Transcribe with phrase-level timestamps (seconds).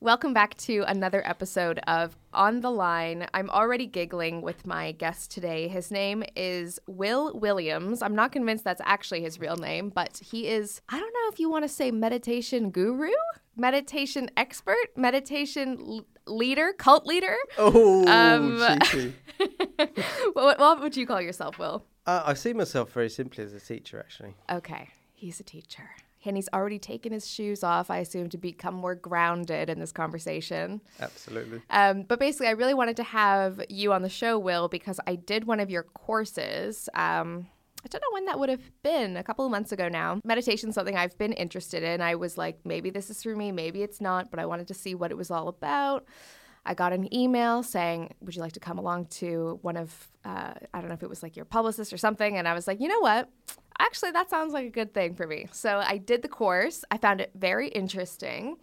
[0.00, 3.26] Welcome back to another episode of On the Line.
[3.34, 5.66] I'm already giggling with my guest today.
[5.66, 8.00] His name is Will Williams.
[8.00, 11.40] I'm not convinced that's actually his real name, but he is, I don't know if
[11.40, 13.10] you want to say meditation guru,
[13.56, 17.36] meditation expert, meditation l- leader, cult leader.
[17.58, 18.60] Oh, Um,
[20.32, 21.84] what, what would you call yourself, Will?
[22.06, 24.36] Uh, I see myself very simply as a teacher, actually.
[24.48, 25.90] Okay, he's a teacher.
[26.24, 29.92] And he's already taken his shoes off, I assume, to become more grounded in this
[29.92, 30.80] conversation.
[31.00, 31.62] Absolutely.
[31.70, 35.14] Um, but basically, I really wanted to have you on the show, Will, because I
[35.14, 36.88] did one of your courses.
[36.92, 37.46] Um,
[37.84, 40.20] I don't know when that would have been, a couple of months ago now.
[40.24, 42.00] Meditation's something I've been interested in.
[42.00, 44.74] I was like, maybe this is for me, maybe it's not, but I wanted to
[44.74, 46.04] see what it was all about.
[46.66, 50.52] I got an email saying, Would you like to come along to one of, uh,
[50.74, 52.36] I don't know if it was like your publicist or something?
[52.36, 53.30] And I was like, You know what?
[53.80, 55.46] Actually, that sounds like a good thing for me.
[55.52, 56.84] So I did the course.
[56.90, 58.56] I found it very interesting.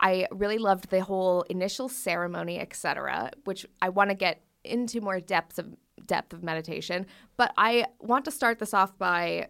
[0.00, 5.20] I really loved the whole initial ceremony, etc., which I want to get into more
[5.20, 7.06] depth of depth of meditation.
[7.36, 9.48] But I want to start this off by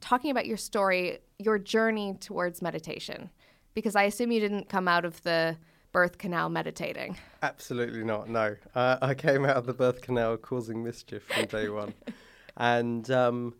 [0.00, 3.30] talking about your story, your journey towards meditation,
[3.74, 5.56] because I assume you didn't come out of the
[5.92, 7.16] birth canal meditating.
[7.42, 8.28] Absolutely not.
[8.28, 11.94] No, uh, I came out of the birth canal causing mischief from day one,
[12.56, 13.54] and um,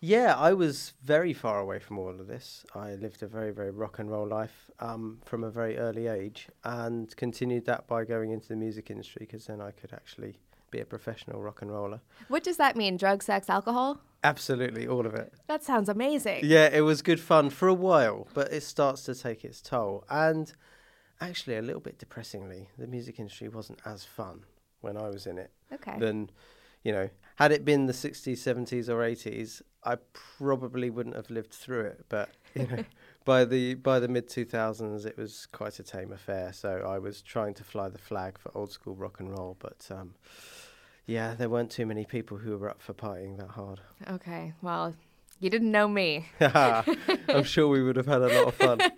[0.00, 2.64] yeah, I was very far away from all of this.
[2.74, 6.48] I lived a very, very rock and roll life um, from a very early age,
[6.64, 10.38] and continued that by going into the music industry because then I could actually
[10.70, 12.00] be a professional rock and roller.
[12.28, 12.96] What does that mean?
[12.96, 14.00] Drug, sex, alcohol?
[14.24, 15.34] Absolutely, all of it.
[15.48, 16.40] That sounds amazing.
[16.44, 20.04] Yeah, it was good fun for a while, but it starts to take its toll.
[20.08, 20.52] And
[21.20, 24.44] actually, a little bit depressingly, the music industry wasn't as fun
[24.80, 25.50] when I was in it.
[25.72, 25.98] Okay.
[25.98, 26.30] Than,
[26.84, 31.52] you know, had it been the 60s, 70s, or 80s, I probably wouldn't have lived
[31.52, 32.04] through it.
[32.08, 32.84] But, you know,
[33.24, 36.52] by the by the mid 2000s, it was quite a tame affair.
[36.52, 39.88] So I was trying to fly the flag for old school rock and roll, but.
[39.90, 40.14] Um,
[41.06, 43.80] yeah, there weren't too many people who were up for partying that hard.
[44.08, 44.52] Okay.
[44.62, 44.94] Well,
[45.40, 46.26] you didn't know me.
[46.40, 48.78] I'm sure we would have had a lot of fun.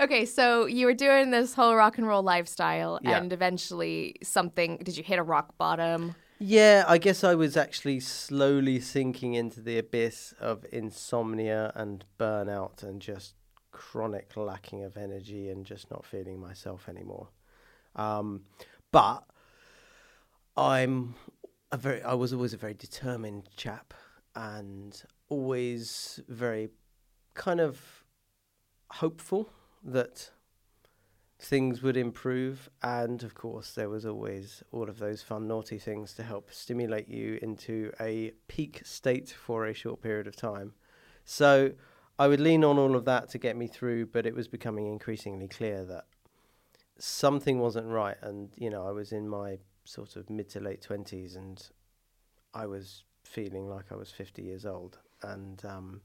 [0.00, 3.18] Okay, so you were doing this whole rock and roll lifestyle, Yeah.
[3.18, 4.78] and eventually something.
[4.78, 6.14] Did you hit a rock bottom?
[6.44, 12.82] Yeah, I guess I was actually slowly sinking into the abyss of insomnia and burnout
[12.82, 13.34] and just
[13.70, 17.28] chronic lacking of energy and just not feeling myself anymore.
[17.94, 18.40] Um,
[18.90, 19.22] but
[20.56, 21.14] I'm
[21.70, 23.94] a very I was always a very determined chap
[24.34, 26.70] and always very
[27.34, 28.04] kind of
[28.90, 29.48] hopeful
[29.84, 30.32] that
[31.42, 36.12] things would improve and of course there was always all of those fun naughty things
[36.14, 40.72] to help stimulate you into a peak state for a short period of time.
[41.24, 41.72] So
[42.18, 44.86] i would lean on all of that to get me through but it was becoming
[44.86, 46.04] increasingly clear that
[46.98, 50.86] something wasn't right and you know i was in my sort of mid to late
[50.88, 51.70] 20s and
[52.54, 56.00] i was feeling like i was 50 years old and um,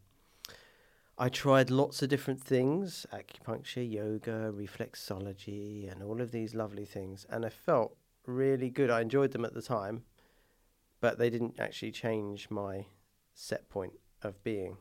[1.19, 7.25] I tried lots of different things acupuncture, yoga, reflexology, and all of these lovely things.
[7.27, 7.97] And I felt
[8.27, 8.91] really good.
[8.91, 10.03] I enjoyed them at the time,
[11.01, 12.85] but they didn't actually change my
[13.33, 14.77] set point of being.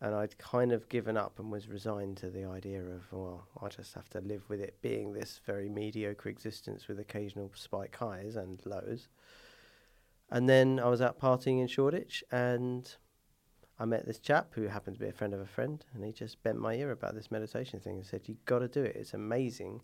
[0.00, 3.68] And I'd kind of given up and was resigned to the idea of, well, I
[3.68, 8.36] just have to live with it being this very mediocre existence with occasional spike highs
[8.36, 9.08] and lows.
[10.30, 12.96] And then I was out partying in Shoreditch and
[13.82, 16.12] I met this chap who happened to be a friend of a friend, and he
[16.12, 18.94] just bent my ear about this meditation thing and said, "You've got to do it.
[18.94, 19.80] It's amazing."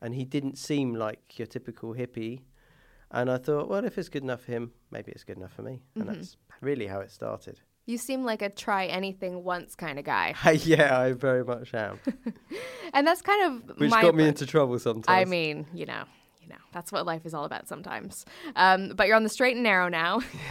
[0.00, 2.40] And he didn't seem like your typical hippie,
[3.12, 5.62] and I thought, well, if it's good enough for him, maybe it's good enough for
[5.62, 6.14] me, and mm-hmm.
[6.14, 7.60] that's really how it started.
[7.84, 10.34] You seem like a try anything once kind of guy.
[10.64, 12.00] yeah, I very much am.
[12.92, 15.08] And that's kind of Which got me into trouble sometimes.
[15.08, 16.04] I mean, you know,
[16.46, 18.24] you know, that's what life is all about sometimes.
[18.54, 20.20] Um, but you're on the straight and narrow now,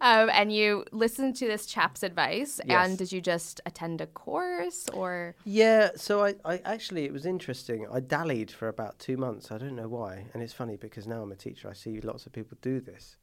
[0.00, 2.60] um, and you listened to this chap's advice.
[2.64, 2.88] Yes.
[2.88, 5.34] And did you just attend a course or?
[5.44, 7.86] Yeah, so I, I actually it was interesting.
[7.92, 9.52] I dallied for about two months.
[9.52, 11.68] I don't know why, and it's funny because now I'm a teacher.
[11.68, 13.16] I see lots of people do this.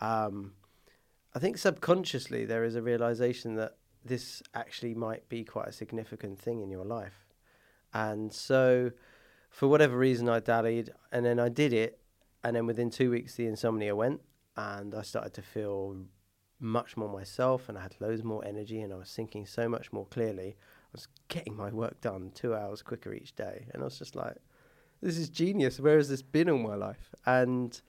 [0.00, 0.52] Um,
[1.34, 6.38] I think subconsciously there is a realization that this actually might be quite a significant
[6.38, 7.26] thing in your life,
[7.92, 8.92] and so
[9.48, 11.98] for whatever reason I dallied, and then I did it,
[12.44, 14.20] and then within two weeks the insomnia went,
[14.56, 15.96] and I started to feel
[16.58, 19.92] much more myself, and I had loads more energy, and I was thinking so much
[19.92, 20.56] more clearly.
[20.58, 24.16] I was getting my work done two hours quicker each day, and I was just
[24.16, 24.36] like,
[25.02, 25.80] "This is genius.
[25.80, 27.80] Where has this been all my life?" And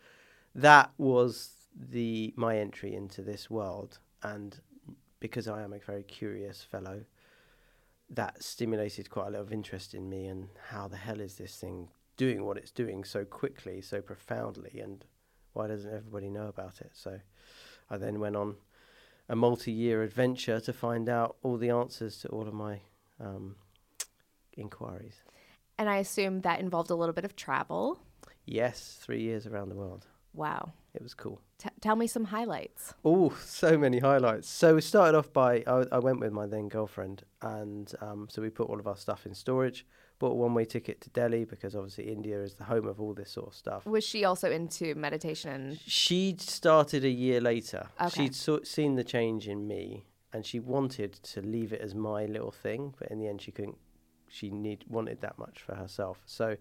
[0.55, 4.59] that was the my entry into this world, and
[5.19, 7.05] because I am a very curious fellow,
[8.09, 11.55] that stimulated quite a lot of interest in me and how the hell is this
[11.57, 15.05] thing doing what it's doing so quickly, so profoundly, and
[15.53, 16.91] why doesn't everybody know about it?
[16.93, 17.19] So
[17.89, 18.55] I then went on
[19.29, 22.81] a multi-year adventure to find out all the answers to all of my
[23.19, 23.55] um,
[24.53, 25.21] inquiries.
[25.77, 27.99] And I assume that involved a little bit of travel.
[28.45, 30.07] Yes, three years around the world.
[30.33, 30.71] Wow.
[30.97, 31.39] It was cool.
[31.59, 32.95] T- tell me some highlights.
[33.05, 34.49] Oh, so many highlights.
[34.49, 38.41] So we started off by I, I went with my then girlfriend, and um, so
[38.41, 39.85] we put all of our stuff in storage.
[40.17, 43.29] Bought a one-way ticket to Delhi because obviously India is the home of all this
[43.29, 43.85] sort of stuff.
[43.85, 45.77] Was she also into meditation?
[45.85, 47.89] She'd started a year later.
[48.01, 48.23] Okay.
[48.23, 52.25] She'd so- seen the change in me, and she wanted to leave it as my
[52.25, 53.77] little thing, but in the end, she couldn't.
[54.29, 56.23] She need wanted that much for herself.
[56.25, 56.57] So,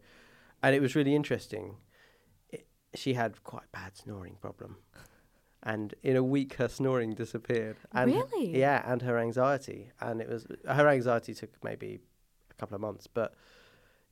[0.62, 1.76] and it was really interesting.
[2.96, 4.76] She had quite a bad snoring problem,
[5.62, 7.76] and in a week, her snoring disappeared.
[7.93, 8.58] And Really?
[8.58, 12.00] Yeah, and her anxiety, and it was her anxiety took maybe
[12.50, 13.34] a couple of months, but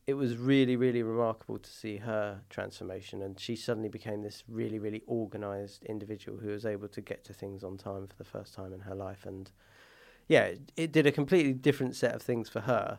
[0.06, 3.22] it was really, really remarkable to see her transformation.
[3.22, 7.32] And she suddenly became this really, really organized individual who was able to get to
[7.32, 9.24] things on time for the first time in her life.
[9.24, 9.50] And
[10.28, 12.98] yeah, it, it did a completely different set of things for her.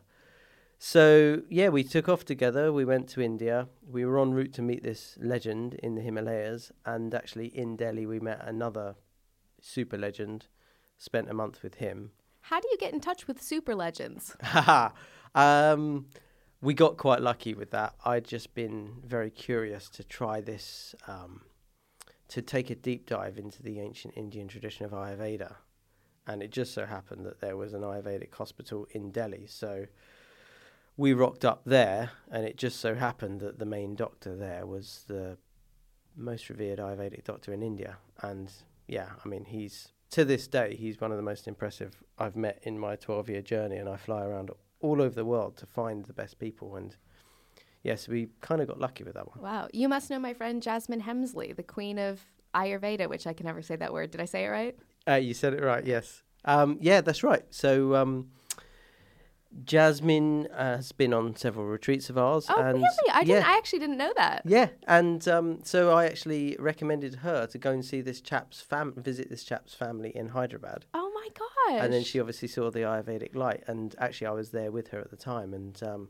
[0.77, 2.71] So yeah, we took off together.
[2.71, 3.67] We went to India.
[3.87, 8.05] We were en route to meet this legend in the Himalayas, and actually in Delhi
[8.05, 8.95] we met another
[9.61, 10.47] super legend.
[10.97, 12.11] Spent a month with him.
[12.41, 14.35] how do you get in touch with super legends?
[15.35, 16.05] Um,
[16.61, 17.93] we got quite lucky with that.
[18.05, 21.41] I'd just been very curious to try this, um,
[22.29, 25.55] to take a deep dive into the ancient Indian tradition of Ayurveda.
[26.25, 29.45] And it just so happened that there was an Ayurvedic hospital in Delhi.
[29.45, 29.85] So
[30.97, 35.03] we rocked up there, and it just so happened that the main doctor there was
[35.07, 35.37] the
[36.15, 37.97] most revered Ayurvedic doctor in India.
[38.21, 38.51] And
[38.87, 42.59] yeah, I mean, he's to this day, he's one of the most impressive I've met
[42.63, 43.77] in my 12 year journey.
[43.77, 46.75] And I fly around all over the world to find the best people.
[46.75, 46.95] And
[47.83, 49.41] yes, we kind of got lucky with that one.
[49.41, 49.67] Wow.
[49.73, 52.21] You must know my friend Jasmine Hemsley, the queen of
[52.53, 54.11] Ayurveda, which I can never say that word.
[54.11, 54.77] Did I say it right?
[55.07, 56.23] Uh, you said it right, yes.
[56.45, 57.43] Um, yeah, that's right.
[57.49, 58.29] So, um,
[59.63, 62.47] Jasmine uh, has been on several retreats of ours.
[62.49, 62.87] Oh, and really?
[63.11, 63.41] I didn't.
[63.41, 64.41] Yeah, I actually didn't know that.
[64.45, 68.93] yeah, and um, so I actually recommended her to go and see this chap's fam,
[68.97, 70.85] visit this chap's family in Hyderabad.
[70.93, 71.83] Oh my gosh.
[71.83, 74.99] And then she obviously saw the Ayurvedic light, and actually I was there with her
[74.99, 76.09] at the time, and um,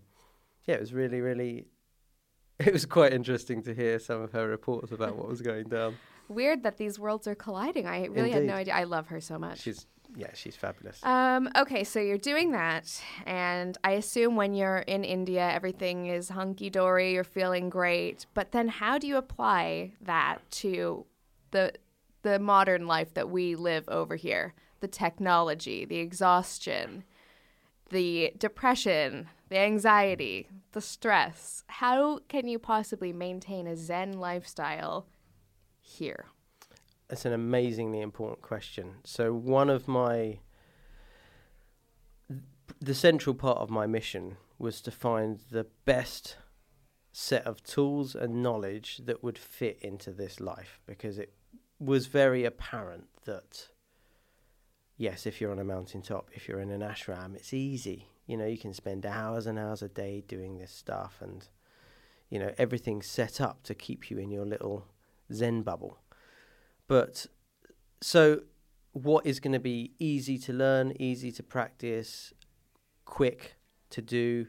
[0.65, 1.67] yeah, it was really, really,
[2.59, 5.97] it was quite interesting to hear some of her reports about what was going down.
[6.27, 7.85] Weird that these worlds are colliding.
[7.85, 8.73] I really had no idea.
[8.73, 9.59] I love her so much.
[9.59, 9.85] She's
[10.15, 11.03] yeah, she's fabulous.
[11.03, 16.29] Um, okay, so you're doing that, and I assume when you're in India, everything is
[16.29, 18.25] hunky dory, you're feeling great.
[18.33, 21.05] But then, how do you apply that to
[21.51, 21.73] the
[22.21, 24.53] the modern life that we live over here?
[24.79, 27.03] The technology, the exhaustion,
[27.89, 31.63] the depression, the anxiety, the stress.
[31.67, 35.07] How can you possibly maintain a Zen lifestyle
[35.81, 36.25] here?
[37.09, 38.95] It's an amazingly important question.
[39.03, 40.39] So one of my
[42.81, 46.37] the central part of my mission was to find the best
[47.11, 51.33] set of tools and knowledge that would fit into this life because it
[51.79, 53.69] was very apparent that
[54.97, 58.09] yes, if you're on a mountaintop, if you're in an ashram, it's easy.
[58.27, 61.47] You know, you can spend hours and hours a day doing this stuff and
[62.29, 64.87] you know, everything's set up to keep you in your little
[65.31, 65.99] zen bubble.
[66.87, 67.25] But
[68.01, 68.41] so,
[68.93, 72.33] what is going to be easy to learn, easy to practice,
[73.05, 73.55] quick
[73.89, 74.47] to do,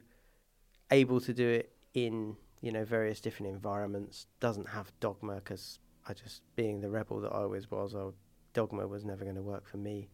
[0.90, 5.78] able to do it in you know various different environments, doesn't have dogma because
[6.08, 8.08] I just being the rebel that I always was, I
[8.52, 10.08] dogma was never going to work for me.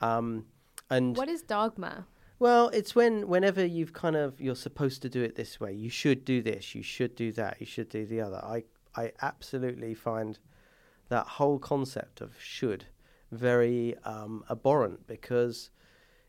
[0.00, 0.46] Um,
[0.90, 2.06] and What is dogma?
[2.38, 5.72] well, it's when whenever you've kind of you're supposed to do it this way.
[5.72, 6.74] You should do this.
[6.74, 7.56] You should do that.
[7.60, 8.36] You should do the other.
[8.44, 8.64] I
[8.96, 10.38] I absolutely find
[11.08, 12.86] that whole concept of should
[13.30, 15.70] very um, abhorrent because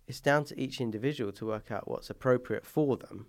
[0.07, 3.27] it's down to each individual to work out what's appropriate for them,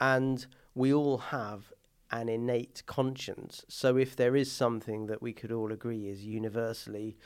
[0.00, 1.72] and we all have
[2.10, 3.64] an innate conscience.
[3.68, 7.16] So if there is something that we could all agree is universally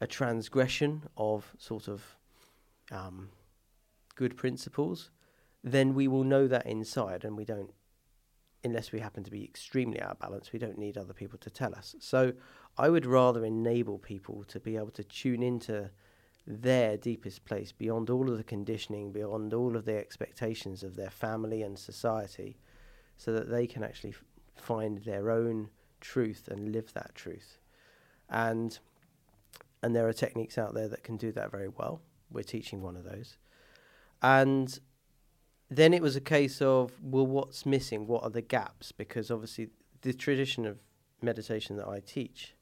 [0.00, 2.16] a transgression of sort of
[2.92, 3.30] um,
[4.14, 5.10] good principles,
[5.64, 7.72] then we will know that inside, and we don't,
[8.62, 11.50] unless we happen to be extremely out of balance, we don't need other people to
[11.50, 11.94] tell us.
[11.98, 12.34] So
[12.78, 15.90] I would rather enable people to be able to tune into
[16.46, 21.10] their deepest place beyond all of the conditioning, beyond all of the expectations of their
[21.10, 22.56] family and society,
[23.16, 24.22] so that they can actually f-
[24.54, 27.58] find their own truth and live that truth.
[28.28, 28.78] And
[29.82, 32.00] and there are techniques out there that can do that very well.
[32.30, 33.38] We're teaching one of those.
[34.22, 34.78] And
[35.70, 38.06] then it was a case of, well, what's missing?
[38.06, 38.90] What are the gaps?
[38.92, 39.68] Because obviously,
[40.02, 40.78] the tradition of
[41.22, 42.55] meditation that I teach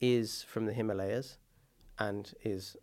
[0.00, 1.38] is from the Himalayas
[1.98, 2.76] and is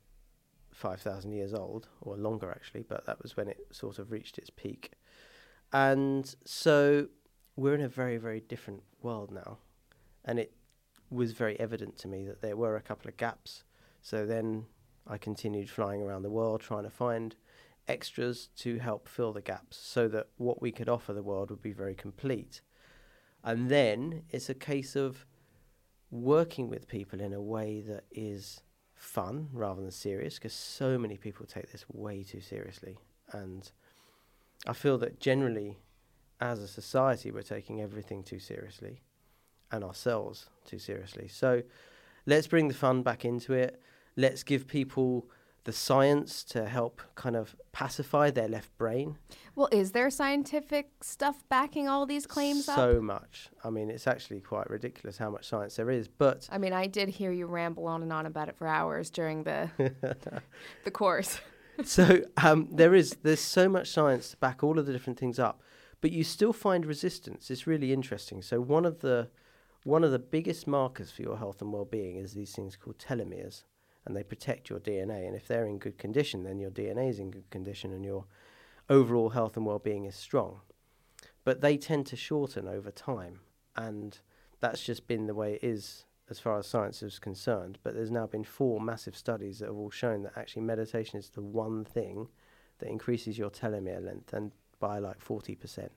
[0.71, 4.49] 5,000 years old, or longer actually, but that was when it sort of reached its
[4.49, 4.91] peak.
[5.73, 7.07] And so
[7.55, 9.57] we're in a very, very different world now.
[10.23, 10.53] And it
[11.09, 13.63] was very evident to me that there were a couple of gaps.
[14.01, 14.65] So then
[15.07, 17.35] I continued flying around the world trying to find
[17.87, 21.61] extras to help fill the gaps so that what we could offer the world would
[21.61, 22.61] be very complete.
[23.43, 25.25] And then it's a case of
[26.09, 28.61] working with people in a way that is
[28.95, 32.97] fun rather than serious because so many people take this way too seriously.
[33.31, 33.69] And
[34.65, 35.77] I feel that generally,
[36.39, 39.01] as a society, we're taking everything too seriously
[39.71, 41.27] and ourselves too seriously.
[41.27, 41.61] So
[42.25, 43.81] let's bring the fun back into it.
[44.15, 45.29] Let's give people
[45.67, 49.17] the science to help kind of pacify their left brain.
[49.53, 52.77] Well, is there scientific stuff backing all these claims so up?
[52.77, 53.49] So much.
[53.65, 56.07] I mean, it's actually quite ridiculous how much science there is.
[56.07, 59.09] But I mean, I did hear you ramble on and on about it for hours
[59.09, 59.69] during the
[60.85, 61.41] the course.
[61.83, 65.37] so um, there is there's so much science to back all of the different things
[65.37, 65.61] up,
[65.99, 67.51] but you still find resistance.
[67.51, 68.41] It's really interesting.
[68.41, 69.27] So one of the
[69.83, 73.63] one of the biggest markers for your health and well-being is these things called telomeres,
[74.07, 75.27] and they protect your DNA.
[75.27, 78.25] And if they're in good condition, then your DNA is in good condition, and your
[78.89, 80.61] overall health and well-being is strong.
[81.43, 83.41] But they tend to shorten over time,
[83.75, 84.17] and
[84.61, 87.79] that's just been the way it is as far as science is concerned.
[87.83, 91.29] But there's now been four massive studies that have all shown that actually meditation is
[91.29, 92.29] the one thing
[92.79, 95.89] that increases your telomere length and by like 40%.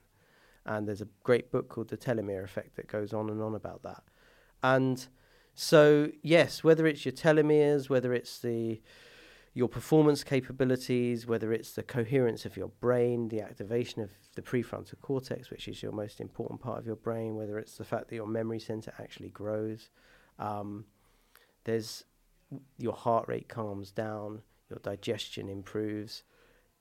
[0.67, 3.83] And there's a great book called The Telomere Effect that goes on and on about
[3.83, 4.03] that.
[4.63, 5.07] And
[5.55, 8.81] so, yes, whether it's your telomeres, whether it's the
[9.53, 14.99] your performance capabilities, whether it's the coherence of your brain, the activation of the prefrontal
[15.01, 18.15] cortex, which is your most important part of your brain, whether it's the fact that
[18.15, 19.91] your memory center actually grows,
[20.39, 20.85] um,
[21.65, 22.05] there's
[22.79, 26.23] your heart rate calms down, your digestion improves.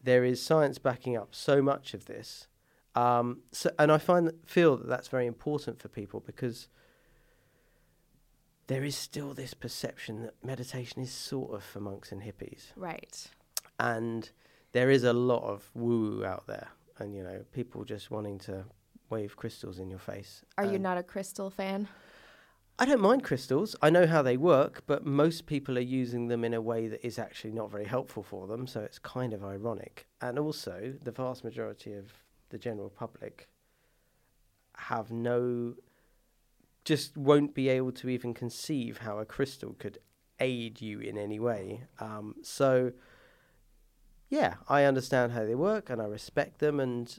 [0.02, 2.48] There is science backing up so much of this,
[2.96, 6.68] um, so and I find feel that that's very important for people because
[8.70, 13.16] there is still this perception that meditation is sort of for monks and hippies Right.
[13.80, 14.30] and
[14.72, 16.68] there is a lot of woo woo out there,
[17.00, 18.66] and you know, people just wanting to
[19.10, 20.44] wave crystals in your face.
[20.60, 21.88] Are you not a crystal fan?
[22.82, 23.76] I don't mind crystals.
[23.82, 27.04] I know how they work, but most people are using them in a way that
[27.06, 28.68] is actually not very helpful for them.
[28.68, 30.06] So it's kind of ironic.
[30.22, 32.06] And also, the vast majority of
[32.52, 33.50] the general public
[34.76, 35.74] have no,
[36.90, 40.00] just won't be able to even conceive how a crystal could
[40.40, 41.84] aid you in any way.
[42.00, 42.94] Um, so,
[44.28, 47.16] yeah, I understand how they work and I respect them, and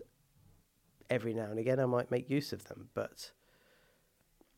[1.09, 3.31] every now and again I might make use of them, but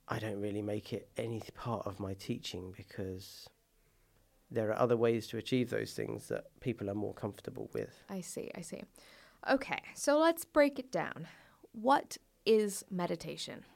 [0.09, 3.50] I don't really make it any part of my teaching because
[4.50, 8.02] there are other ways to achieve those things that people are more comfortable with.
[8.09, 8.50] I see.
[8.54, 8.83] I see.
[9.50, 11.28] Okay, so let's break it down.
[11.73, 12.16] What
[12.47, 13.66] is meditation?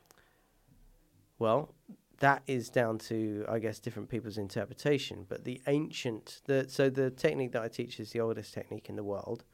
[1.38, 1.74] Well,
[2.18, 5.26] that is down to, I guess, different people's interpretation.
[5.28, 8.96] But the ancient, the, so the technique that I teach is the oldest technique in
[8.96, 9.44] the world,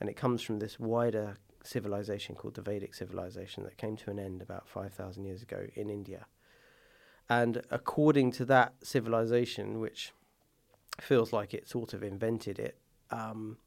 [0.00, 4.18] and it comes from this wider civilization called the Vedic civilization that came to an
[4.18, 6.26] end about 5,000 years ago in India.
[7.28, 10.12] And according to that civilization, which
[11.00, 12.78] feels like it sort of invented it,
[13.10, 13.58] um,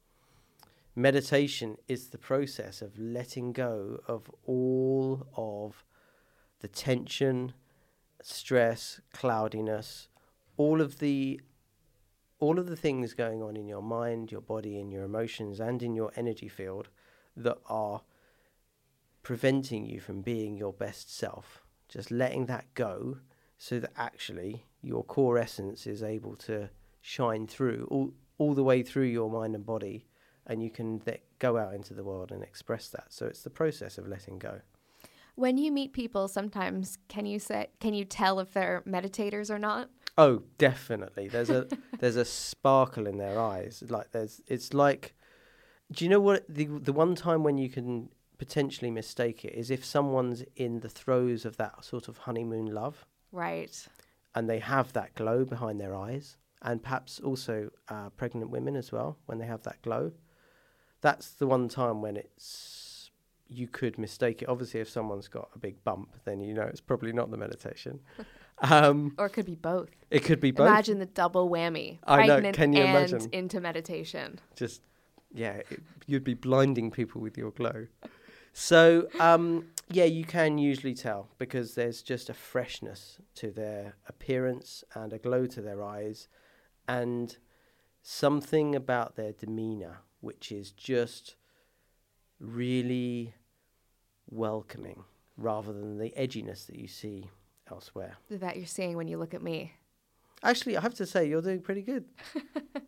[0.94, 5.84] meditation is the process of letting go of all of
[6.64, 7.52] the tension,
[8.22, 10.08] stress, cloudiness,
[10.56, 11.38] all of the
[12.38, 15.82] all of the things going on in your mind, your body, and your emotions, and
[15.82, 16.88] in your energy field
[17.36, 18.00] that are
[19.22, 21.62] preventing you from being your best self.
[21.86, 23.18] Just letting that go
[23.58, 26.70] so that actually your core essence is able to
[27.02, 30.06] shine through all, all the way through your mind and body,
[30.46, 33.12] and you can th- go out into the world and express that.
[33.12, 34.62] So it's the process of letting go.
[35.36, 39.58] When you meet people, sometimes can you say can you tell if they're meditators or
[39.58, 39.90] not?
[40.16, 41.28] Oh, definitely.
[41.28, 41.66] There's a
[41.98, 43.82] there's a sparkle in their eyes.
[43.88, 45.14] Like there's it's like
[45.92, 49.70] do you know what the the one time when you can potentially mistake it is
[49.70, 53.86] if someone's in the throes of that sort of honeymoon love Right.
[54.34, 58.90] and they have that glow behind their eyes and perhaps also uh, pregnant women as
[58.90, 60.12] well when they have that glow
[61.00, 62.93] that's the one time when it's
[63.48, 66.80] you could mistake it obviously if someone's got a big bump then you know it's
[66.80, 68.00] probably not the meditation
[68.62, 69.90] um, Or it could be both.
[70.10, 71.98] it could be both Imagine the double whammy.
[72.06, 73.28] I know, can you and imagine?
[73.32, 74.40] into meditation.
[74.56, 74.80] just
[75.32, 77.86] yeah it, you'd be blinding people with your glow
[78.52, 84.84] so um, yeah you can usually tell because there's just a freshness to their appearance
[84.94, 86.28] and a glow to their eyes
[86.88, 87.36] and
[88.02, 91.34] something about their demeanor which is just
[92.44, 93.34] really
[94.30, 95.04] welcoming
[95.36, 97.28] rather than the edginess that you see
[97.70, 99.72] elsewhere That you're seeing when you look at me.
[100.42, 102.04] actually i have to say you're doing pretty good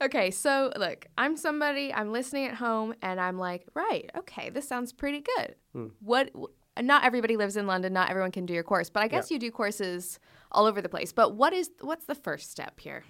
[0.00, 4.66] Okay, so look, I'm somebody, I'm listening at home, and I'm like, right, okay, this
[4.66, 5.54] sounds pretty good.
[5.72, 5.86] Hmm.
[6.00, 6.32] What,
[6.80, 9.38] not everybody lives in London, not everyone can do your course, but I guess you
[9.38, 10.18] do courses
[10.50, 11.12] all over the place.
[11.12, 13.04] But what is, what's the first step here?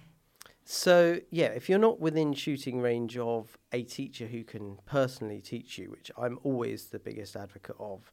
[0.65, 5.77] So, yeah, if you're not within shooting range of a teacher who can personally teach
[5.77, 8.11] you, which I'm always the biggest advocate of,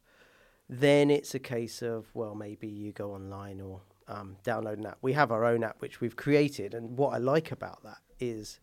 [0.67, 4.97] then it's a case of, well, maybe you go online or um, download an app.
[5.01, 6.73] We have our own app, which we've created.
[6.73, 8.59] And what I like about that is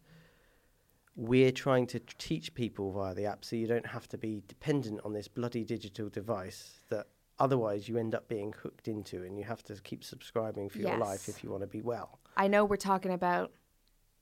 [1.17, 5.01] we're trying to teach people via the app so you don't have to be dependent
[5.05, 7.07] on this bloody digital device that
[7.39, 10.97] otherwise you end up being hooked into and you have to keep subscribing for your
[10.97, 12.21] life if you want to be well.
[12.37, 13.51] I know we're talking about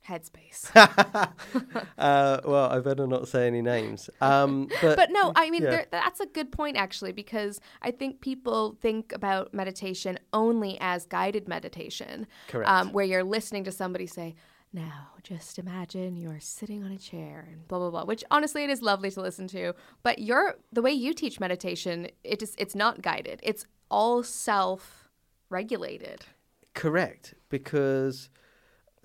[0.09, 0.71] Headspace.
[1.99, 4.09] uh, well, I better not say any names.
[4.21, 5.85] Um, but, but no, I mean yeah.
[5.91, 11.49] that's a good point actually because I think people think about meditation only as guided
[11.49, 12.71] meditation, Correct.
[12.71, 14.37] Um, where you're listening to somebody say,
[14.73, 18.71] "Now, just imagine you're sitting on a chair and blah blah blah." Which honestly, it
[18.71, 19.75] is lovely to listen to.
[20.05, 23.41] But you're the way you teach meditation, it is it's not guided.
[23.43, 26.27] It's all self-regulated.
[26.75, 28.29] correct, because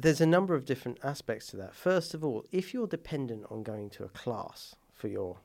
[0.01, 1.75] there's a number of different aspects to that.
[1.75, 5.37] First of all, if you're dependent on going to a class for your,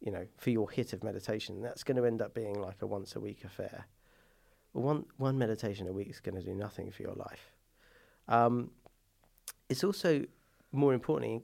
[0.00, 2.86] you know, for your hit of meditation, that's going to end up being like a
[2.86, 3.86] once a week affair.
[4.72, 7.52] One one meditation a week is going to do nothing for your life.
[8.28, 8.70] Um,
[9.68, 10.24] it's also
[10.72, 11.42] more importantly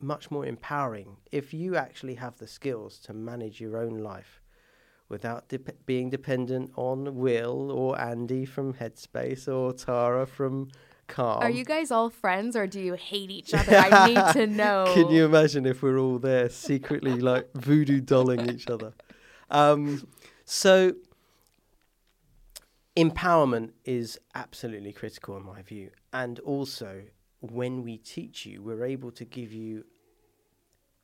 [0.00, 4.40] much more empowering if you actually have the skills to manage your own life
[5.08, 10.68] without dep being dependent on Will or Andy from Headspace or Tara from
[11.10, 11.42] Calm.
[11.42, 13.76] Are you guys all friends or do you hate each other?
[13.76, 14.90] I need to know.
[14.94, 18.92] Can you imagine if we're all there secretly like voodoo dolling each other?
[19.50, 20.06] Um,
[20.44, 20.94] so
[22.96, 27.02] empowerment is absolutely critical in my view, and also
[27.40, 29.84] when we teach you, we're able to give you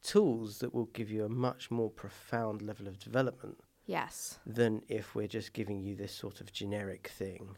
[0.03, 4.38] tools that will give you a much more profound level of development Yes.
[4.47, 7.57] than if we're just giving you this sort of generic thing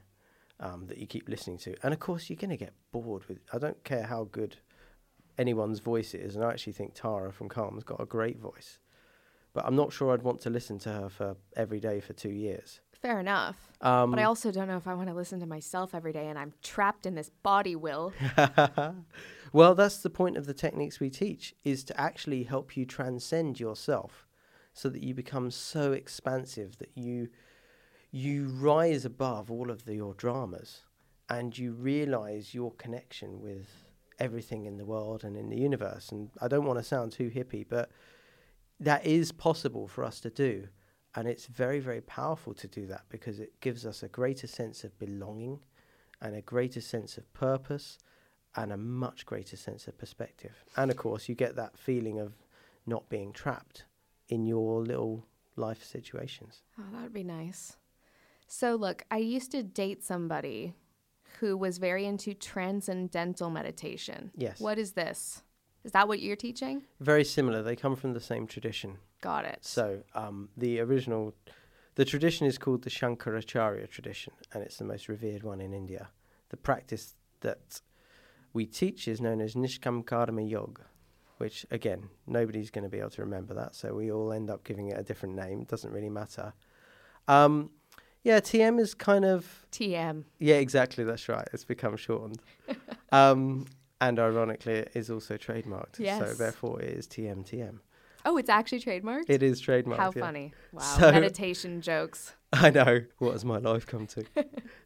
[0.61, 1.75] um, that you keep listening to.
[1.83, 3.39] And of course, you're going to get bored with.
[3.53, 4.57] I don't care how good
[5.37, 8.79] anyone's voice is, and I actually think Tara from Calm's got a great voice,
[9.53, 12.31] but I'm not sure I'd want to listen to her for every day for two
[12.31, 12.81] years.
[13.01, 13.57] Fair enough.
[13.81, 16.27] Um, but I also don't know if I want to listen to myself every day
[16.27, 18.13] and I'm trapped in this body will.
[19.53, 23.61] well, that's the point of the techniques we teach is to actually help you transcend
[23.61, 24.27] yourself
[24.73, 27.29] so that you become so expansive that you
[28.11, 30.83] you rise above all of the, your dramas
[31.29, 33.69] and you realize your connection with
[34.19, 37.31] everything in the world and in the universe and I don't want to sound too
[37.31, 37.91] hippie but
[38.81, 40.67] that is possible for us to do
[41.15, 44.83] and it's very very powerful to do that because it gives us a greater sense
[44.83, 45.61] of belonging
[46.21, 47.99] and a greater sense of purpose
[48.57, 50.65] and a much greater sense of perspective.
[50.77, 52.33] And of course, you get that feeling of
[52.87, 53.85] not being trapped
[54.29, 56.63] in your little life situations.
[56.79, 57.77] Oh, that would be nice.
[58.49, 60.75] So, look, I used to date somebody
[61.39, 64.33] who was very into transcendental meditation.
[64.35, 64.59] Yes.
[64.59, 65.43] What is this?
[65.85, 66.83] Is that what you're teaching?
[67.01, 67.63] Very similar.
[67.63, 68.99] They come from the same tradition.
[69.21, 69.59] Got it.
[69.61, 71.35] So um, the original,
[71.95, 76.09] the tradition is called the Shankaracharya tradition, and it's the most revered one in India.
[76.49, 77.81] the practice that
[78.53, 80.85] we teach is known as Nishkam Karma Yoga,
[81.39, 84.65] which again nobody's going to be able to remember that, so we all end up
[84.65, 85.61] giving it a different name.
[85.61, 86.53] It doesn't really matter.
[87.29, 87.71] Um,
[88.25, 90.25] yeah, TM is kind of TM.
[90.39, 91.05] yeah, exactly.
[91.05, 91.47] That's right.
[91.53, 92.41] It's become shortened,
[93.13, 93.67] um,
[94.01, 95.97] and ironically, it is also trademarked.
[95.97, 97.79] So therefore, it is TMTM.
[98.25, 99.31] Oh, it's actually trademarked?
[99.31, 99.97] It is trademarked.
[99.99, 100.21] How yeah.
[100.23, 100.53] funny.
[100.73, 100.81] Wow.
[100.99, 102.35] So- Meditation jokes.
[102.53, 103.01] I know.
[103.19, 104.25] What has my life come to?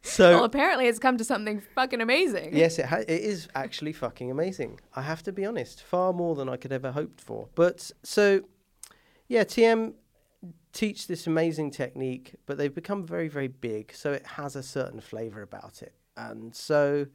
[0.01, 2.55] so well, apparently it's come to something fucking amazing.
[2.55, 4.81] yes, it ha- it is actually fucking amazing.
[4.95, 7.47] I have to be honest, far more than I could ever hoped for.
[7.55, 8.41] But so,
[9.29, 9.93] yeah, TM
[10.73, 14.99] teach this amazing technique, but they've become very, very big, so it has a certain
[14.99, 17.05] flavour about it, and so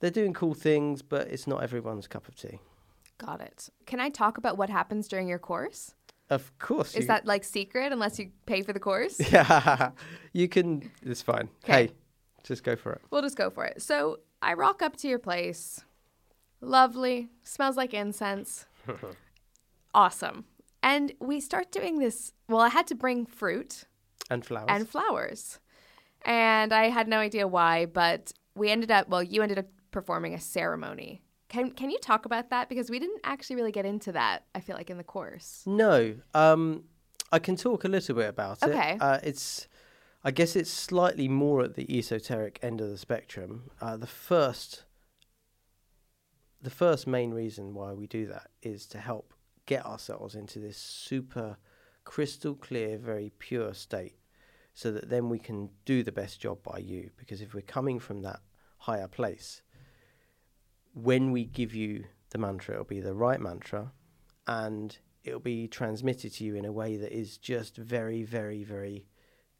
[0.00, 2.60] they're doing cool things, but it's not everyone's cup of tea.
[3.18, 3.68] Got it.
[3.86, 5.94] Can I talk about what happens during your course?
[6.30, 9.18] Of course, Is you, that like secret unless you pay for the course?
[9.32, 9.90] yeah,
[10.32, 10.90] you can.
[11.02, 11.48] It's fine.
[11.64, 11.86] 'Kay.
[11.86, 11.92] Hey,
[12.44, 13.00] just go for it.
[13.10, 13.80] We'll just go for it.
[13.82, 15.84] So I rock up to your place.
[16.60, 17.28] Lovely.
[17.44, 18.66] Smells like incense.
[19.94, 20.44] awesome.
[20.82, 22.32] And we start doing this.
[22.48, 23.84] Well, I had to bring fruit
[24.30, 24.66] And flowers.
[24.68, 25.58] and flowers.
[26.24, 30.34] And I had no idea why, but we ended up, well, you ended up performing
[30.34, 31.22] a ceremony.
[31.48, 32.68] Can, can you talk about that?
[32.68, 35.62] Because we didn't actually really get into that, I feel like, in the course.
[35.66, 36.84] No, um,
[37.32, 38.92] I can talk a little bit about Okay.
[38.94, 39.02] it.
[39.02, 39.66] Uh, it's,
[40.24, 43.70] I guess, it's slightly more at the esoteric end of the spectrum.
[43.80, 44.84] Uh, the first,
[46.60, 49.32] the first main reason why we do that is to help
[49.68, 51.58] get ourselves into this super
[52.04, 54.16] crystal clear, very pure state,
[54.72, 57.10] so that then we can do the best job by you.
[57.18, 58.40] Because if we're coming from that
[58.78, 59.62] higher place,
[60.94, 63.92] when we give you the mantra, it'll be the right mantra,
[64.46, 69.06] and it'll be transmitted to you in a way that is just very, very, very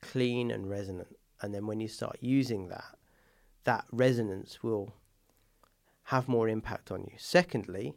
[0.00, 1.14] clean and resonant.
[1.42, 2.96] And then when you start using that,
[3.64, 4.94] that resonance will
[6.04, 7.12] have more impact on you.
[7.18, 7.94] Secondly,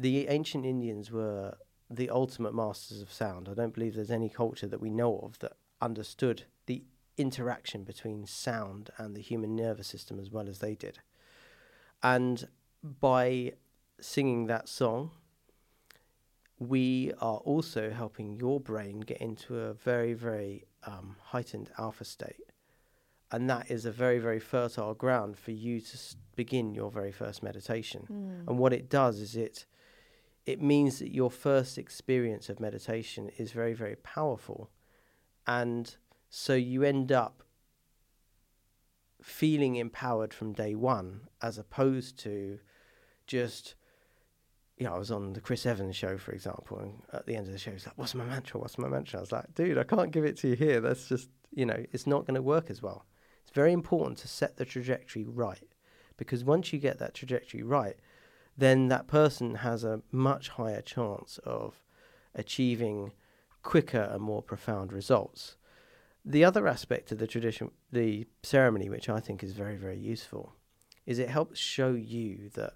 [0.00, 1.56] the ancient Indians were
[1.90, 3.48] the ultimate masters of sound.
[3.48, 6.84] I don't believe there's any culture that we know of that understood the
[7.18, 11.00] interaction between sound and the human nervous system as well as they did.
[12.02, 12.48] And
[12.82, 13.52] by
[14.00, 15.10] singing that song,
[16.58, 22.36] we are also helping your brain get into a very, very um, heightened alpha state.
[23.32, 27.12] And that is a very, very fertile ground for you to s- begin your very
[27.12, 28.06] first meditation.
[28.48, 29.66] And what it does is it
[30.46, 34.70] it means that your first experience of meditation is very, very powerful.
[35.46, 35.94] And
[36.28, 37.42] so you end up
[39.22, 42.58] feeling empowered from day one as opposed to
[43.26, 43.74] just
[44.80, 47.46] you know, I was on the Chris Evans show, for example, and at the end
[47.46, 48.58] of the show, he's like, "What's my mantra?
[48.58, 50.80] What's my mantra?" I was like, "Dude, I can't give it to you here.
[50.80, 53.04] That's just, you know, it's not going to work as well."
[53.42, 55.68] It's very important to set the trajectory right,
[56.16, 57.96] because once you get that trajectory right,
[58.60, 61.82] then that person has a much higher chance of
[62.34, 63.12] achieving
[63.62, 65.56] quicker and more profound results.
[66.24, 70.52] The other aspect of the tradition, the ceremony, which I think is very, very useful,
[71.06, 72.74] is it helps show you that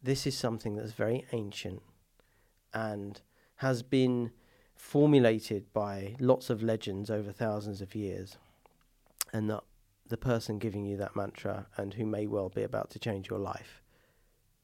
[0.00, 1.82] this is something that's very ancient
[2.72, 3.20] and
[3.56, 4.30] has been
[4.76, 8.36] formulated by lots of legends over thousands of years,
[9.32, 9.64] and that
[10.06, 13.40] the person giving you that mantra and who may well be about to change your
[13.40, 13.82] life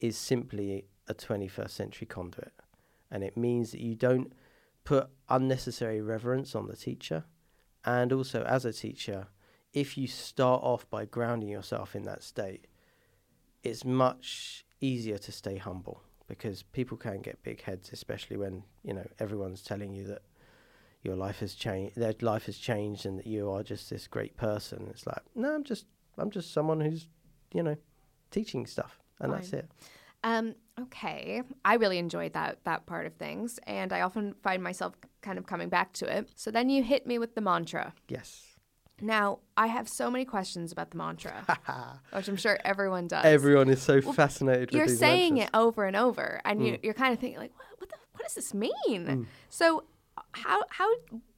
[0.03, 2.51] is simply a 21st century conduit.
[3.09, 4.33] And it means that you don't
[4.83, 7.23] put unnecessary reverence on the teacher.
[7.85, 9.27] And also, as a teacher,
[9.71, 12.67] if you start off by grounding yourself in that state,
[13.63, 18.93] it's much easier to stay humble because people can get big heads, especially when you
[18.93, 20.23] know everyone's telling you that
[21.01, 24.35] your life has changed, their life has changed, and that you are just this great
[24.35, 24.87] person.
[24.89, 25.85] It's like, no, I'm just,
[26.17, 27.07] I'm just someone who's,
[27.53, 27.77] you know,
[28.31, 29.69] teaching stuff, and that's it.
[30.25, 31.41] Um, okay.
[31.65, 35.45] I really enjoyed that that part of things, and I often find myself kind of
[35.47, 36.29] coming back to it.
[36.35, 37.93] So then you hit me with the mantra.
[38.07, 38.45] Yes.
[39.01, 41.43] Now, I have so many questions about the mantra,
[42.13, 43.25] which I'm sure everyone does.
[43.25, 45.49] Everyone is so fascinated with you're saying mantras.
[45.53, 46.65] it over and over, and Mm.
[46.67, 49.27] you, you're kind of thinking like, what, what, the, what does this mean?
[49.49, 49.83] So,
[50.33, 50.87] how how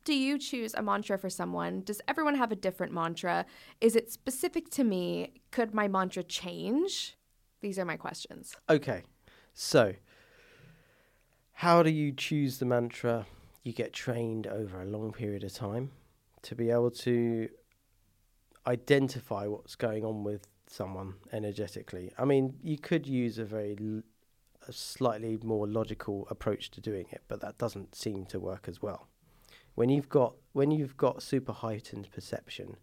[0.04, 1.82] do you choose a mantra for someone?
[1.82, 3.46] Does everyone have a different mantra?
[3.82, 5.32] Is it specific to me?
[5.50, 7.18] Could my mantra change?
[7.62, 8.56] These are my questions.
[8.70, 9.04] Okay,
[9.54, 9.94] so
[11.54, 13.26] how do you choose the mantra?
[13.64, 15.92] You get trained over a long period of time
[16.44, 17.50] to be able to
[18.68, 22.12] identify what's going on with someone energetically.
[22.18, 23.78] I mean, you could use a very
[24.68, 28.82] a slightly more logical approach to doing it, but that doesn't seem to work as
[28.82, 29.08] well.
[29.76, 32.78] When you've got when you've got super heightened perception,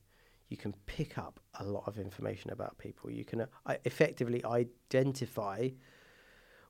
[0.52, 3.10] you can pick up a lot of information about people.
[3.10, 5.70] You can uh, effectively identify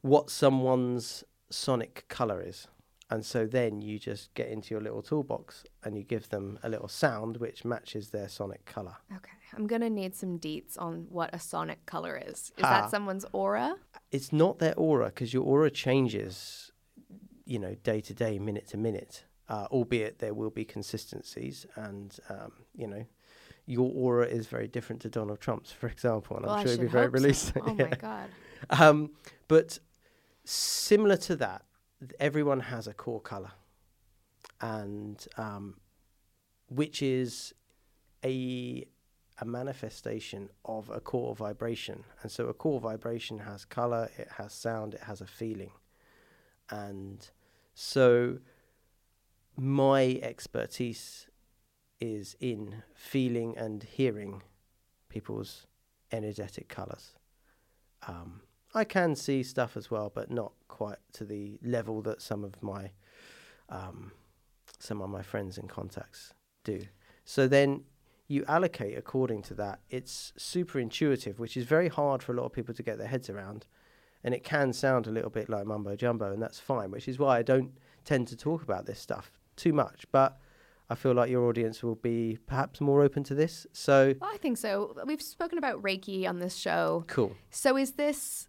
[0.03, 2.69] what someone's sonic color is.
[3.11, 6.69] And so then you just get into your little toolbox and you give them a
[6.69, 8.97] little sound which matches their sonic color.
[9.15, 12.39] Okay, I'm gonna need some deets on what a sonic color is.
[12.57, 12.71] Is Ah.
[12.83, 13.77] that someone's aura?
[14.13, 16.71] It's not their aura because your aura changes,
[17.45, 19.25] you know, day to day, minute to minute.
[19.49, 23.05] Uh, albeit there will be consistencies, and um, you know,
[23.67, 26.81] your aura is very different to Donald Trump's, for example, and Well, I'm sure he'd
[26.81, 27.61] be very hope so.
[27.67, 27.85] Oh Yeah.
[27.85, 28.31] my god.
[28.71, 29.11] Um,
[29.49, 29.79] but
[30.45, 31.65] similar to that,
[32.19, 33.53] everyone has a core color,
[34.61, 35.77] and um,
[36.69, 37.55] which is
[38.25, 38.85] a
[39.39, 42.05] a manifestation of a core vibration.
[42.23, 45.73] And so, a core vibration has color, it has sound, it has a feeling,
[46.71, 47.29] and
[47.75, 48.39] so
[49.57, 51.27] my expertise
[52.03, 54.43] is in feeling and hearing
[55.09, 55.69] people's
[56.11, 57.13] energetic colors.
[58.09, 58.41] Um,
[58.75, 62.61] I can see stuff as well, but not quite to the level that some of
[62.61, 62.91] my
[63.69, 64.11] um,
[64.81, 66.35] some of my friends and contacts
[66.65, 66.87] do.
[67.25, 67.85] So then
[68.27, 69.79] you allocate according to that.
[69.89, 73.07] It's super intuitive, which is very hard for a lot of people to get their
[73.07, 73.67] heads around,
[74.25, 76.91] and it can sound a little bit like mumbo jumbo, and that's fine.
[76.91, 77.71] Which is why I don't
[78.05, 80.41] tend to talk about this stuff too much, but.
[80.91, 83.67] I feel like your audience will be perhaps more open to this.
[83.73, 84.95] So Well, I think so.
[85.07, 87.05] We've spoken about Reiki on this show.
[87.07, 87.35] cool.
[87.51, 88.49] So is this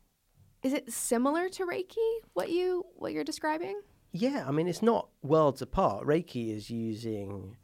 [0.61, 2.09] is it similar to Reiki?
[2.33, 3.81] What you what you're describing?
[4.11, 6.05] Yeah, I mean, it's not worlds apart.
[6.05, 7.57] Reiki is using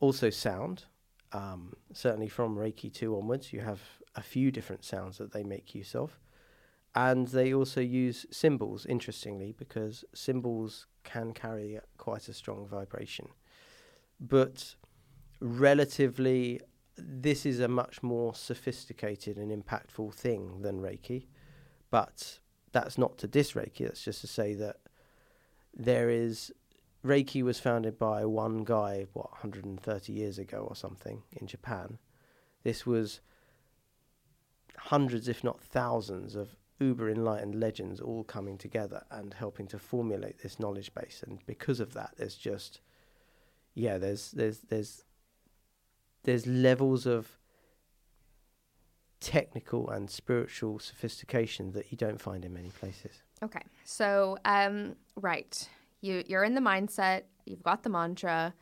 [0.00, 0.84] also sound.
[1.32, 3.80] Um, certainly from Reiki 2 onwards, you have
[4.16, 6.18] a few different sounds that they make use of.
[6.94, 13.28] And they also use symbols, interestingly, because symbols can carry quite a strong vibration.
[14.20, 14.74] But
[15.40, 16.60] relatively,
[16.96, 21.26] this is a much more sophisticated and impactful thing than Reiki.
[21.90, 22.40] But
[22.72, 24.76] that's not to diss Reiki, that's just to say that
[25.74, 26.52] there is
[27.04, 31.98] Reiki was founded by one guy, what, 130 years ago or something in Japan.
[32.64, 33.20] This was
[34.76, 40.40] hundreds, if not thousands, of uber enlightened legends all coming together and helping to formulate
[40.40, 41.22] this knowledge base.
[41.26, 42.80] And because of that, there's just,
[43.78, 45.04] yeah, there's there's there's
[46.24, 47.38] there's levels of
[49.20, 53.22] technical and spiritual sophistication that you don't find in many places.
[53.42, 53.62] Okay.
[53.84, 55.68] So, um, right.
[56.00, 58.52] You you're in the mindset, you've got the mantra.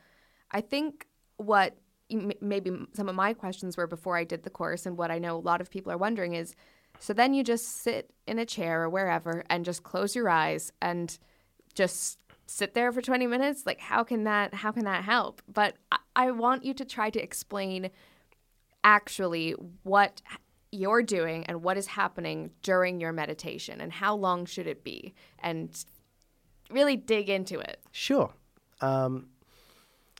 [0.51, 1.75] I think what
[2.09, 5.35] maybe some of my questions were before I did the course and what I know
[5.35, 6.55] a lot of people are wondering is
[6.99, 10.71] so then you just sit in a chair or wherever and just close your eyes
[10.81, 11.19] and
[11.75, 12.17] just
[12.49, 15.97] sit there for 20 minutes like how can that how can that help but I,
[16.15, 17.89] I want you to try to explain
[18.83, 19.51] actually
[19.83, 20.21] what
[20.71, 25.13] you're doing and what is happening during your meditation and how long should it be
[25.39, 25.85] and
[26.69, 27.79] really dig into it.
[27.91, 28.33] Sure.
[28.81, 29.27] Um,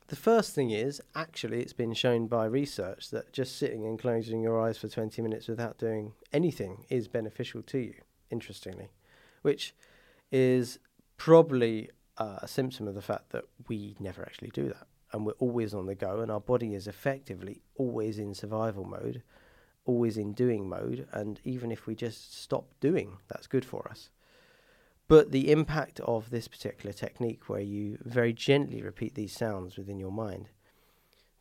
[0.08, 4.42] the first thing is actually, it's been shown by research that just sitting and closing
[4.42, 7.96] your eyes for 20 minutes without doing anything is beneficial to you,
[8.30, 8.90] interestingly,
[9.42, 9.76] which
[10.32, 10.80] is
[11.18, 14.88] probably uh, a symptom of the fact that we never actually do that.
[15.14, 19.24] And we're always on the go, and our body is effectively always in survival mode,
[19.86, 21.08] always in doing mode.
[21.14, 24.10] And even if we just stop doing, that's good for us.
[25.08, 30.00] But the impact of this particular technique, where you very gently repeat these sounds within
[30.00, 30.50] your mind,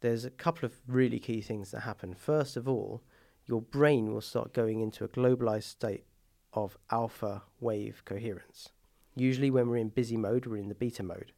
[0.01, 2.15] there's a couple of really key things that happen.
[2.15, 3.03] First of all,
[3.47, 6.05] your brain will start going into a globalized state
[6.53, 8.71] of alpha wave coherence.
[9.17, 11.33] Usually, when we're in busy mode, we're in the beta mode.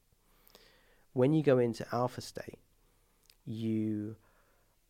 [1.12, 2.59] When you go into alpha state,
[3.45, 4.17] you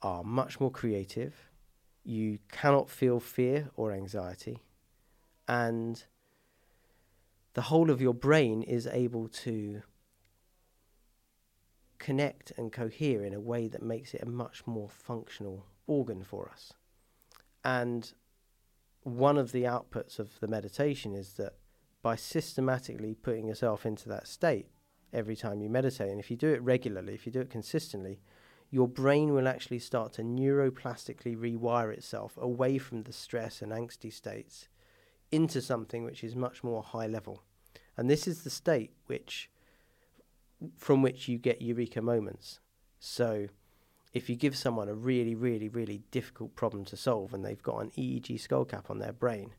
[0.03, 1.35] are much more creative,
[2.03, 4.63] you cannot feel fear or anxiety,
[5.47, 6.03] and
[7.55, 9.83] the whole of your brain is able to
[11.99, 16.49] connect and cohere in a way that makes it a much more functional organ for
[16.49, 16.73] us.
[17.65, 18.13] And
[19.03, 21.55] one of the outputs of the meditation is that
[22.03, 24.69] by systematically putting yourself into that state
[25.13, 28.21] every time you meditate, and if you do it regularly, if you do it consistently,
[28.71, 34.13] your brain will actually start to neuroplastically rewire itself away from the stress and angsty
[34.13, 34.69] states
[35.31, 37.43] into something which is much more high level.
[37.97, 39.51] And this is the state which
[40.77, 42.61] from which you get eureka moments.
[42.99, 43.49] So
[44.13, 47.79] if you give someone a really, really, really difficult problem to solve and they've got
[47.79, 49.55] an EEG skull cap on their brain,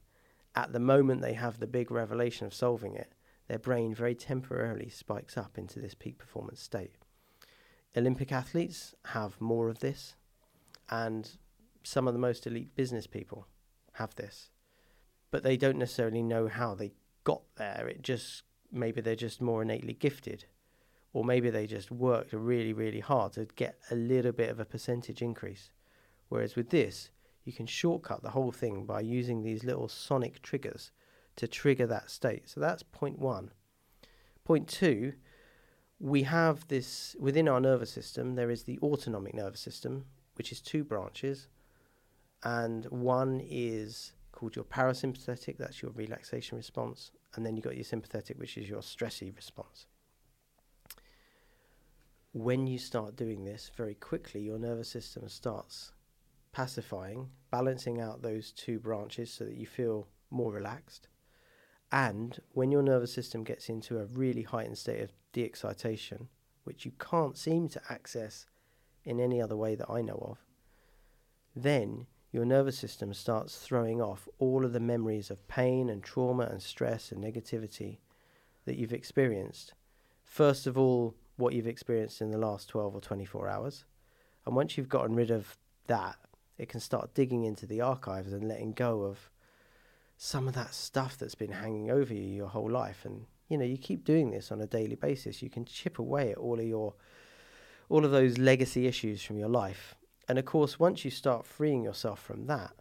[0.56, 3.14] at the moment they have the big revelation of solving it,
[3.48, 6.96] their brain very temporarily spikes up into this peak performance state.
[7.98, 10.16] Olympic athletes have more of this.
[10.90, 11.38] and
[11.84, 13.48] some of the most elite business people
[13.94, 14.50] have this,
[15.32, 16.92] but they don't necessarily know how they
[17.24, 17.88] got there.
[17.88, 20.46] It just maybe they're just more innately gifted,
[21.14, 24.66] or maybe they just worked really, really hard to get a little bit of a
[24.66, 25.72] percentage increase.
[26.28, 27.10] Whereas with this,
[27.44, 30.92] you can shortcut the whole thing by using these little sonic triggers
[31.36, 32.50] to trigger that state.
[32.50, 33.52] So that's point one.
[34.44, 35.14] Point two,
[36.00, 40.62] we have this within our nervous system, there is the autonomic nervous system, which is
[40.62, 41.48] two branches.
[42.44, 47.12] And one is called your parasympathetic, that's your relaxation response.
[47.36, 49.88] And then you've got your sympathetic, which is your stressy response.
[52.32, 55.92] When you start doing this, very quickly your nervous system starts
[56.52, 61.08] pacifying, balancing out those two branches so that you feel more relaxed.
[61.92, 66.28] And when your nervous system gets into a really heightened state of de excitation,
[66.64, 68.46] which you can't seem to access
[69.04, 70.38] in any other way that I know of,
[71.56, 76.44] then your nervous system starts throwing off all of the memories of pain and trauma
[76.44, 77.98] and stress and negativity
[78.66, 79.74] that you've experienced.
[80.24, 83.86] First of all, what you've experienced in the last 12 or 24 hours.
[84.46, 85.58] And once you've gotten rid of
[85.88, 86.18] that,
[86.60, 89.32] it can start digging into the archives and letting go of
[90.18, 93.06] some of that stuff that's been hanging over you your whole life.
[93.06, 95.42] And you know, you keep doing this on a daily basis.
[95.42, 96.94] You can chip away at all of your
[97.88, 99.96] all of those legacy issues from your life.
[100.28, 102.74] And of course, once you start freeing yourself from that,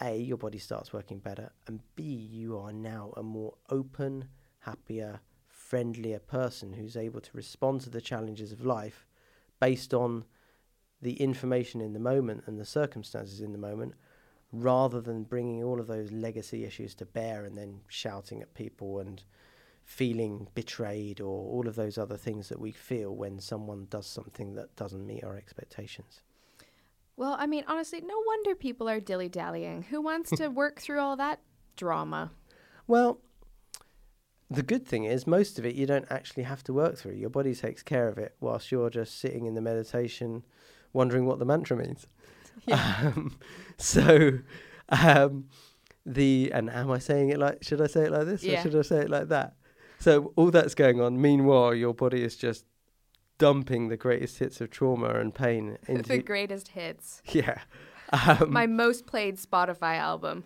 [0.00, 4.28] A, your body starts working better, and B, you are now a more open,
[4.60, 9.06] happier, friendlier person who's able to respond to the challenges of life
[9.60, 10.24] based on
[11.02, 13.94] the information in the moment and the circumstances in the moment
[14.52, 18.98] rather than bringing all of those legacy issues to bear and then shouting at people
[18.98, 19.22] and
[19.84, 24.54] feeling betrayed or all of those other things that we feel when someone does something
[24.54, 26.20] that doesn't meet our expectations.
[27.16, 29.82] Well, I mean, honestly, no wonder people are dilly dallying.
[29.82, 31.40] Who wants to work through all that
[31.76, 32.30] drama?
[32.86, 33.20] Well,
[34.50, 37.14] the good thing is, most of it you don't actually have to work through.
[37.14, 40.44] Your body takes care of it whilst you're just sitting in the meditation,
[40.92, 42.06] wondering what the mantra means.
[42.66, 43.12] Yeah.
[43.16, 43.38] Um,
[43.78, 44.38] so,
[44.90, 45.46] um,
[46.04, 47.62] the and am I saying it like?
[47.62, 48.58] Should I say it like this Yeah.
[48.58, 49.54] or should I say it like that?
[49.98, 51.20] So all that's going on.
[51.20, 52.66] Meanwhile, your body is just
[53.38, 56.08] dumping the greatest hits of trauma and pain into.
[56.10, 57.22] the greatest hits.
[57.32, 57.60] yeah.
[58.12, 60.42] Um, My most played Spotify album,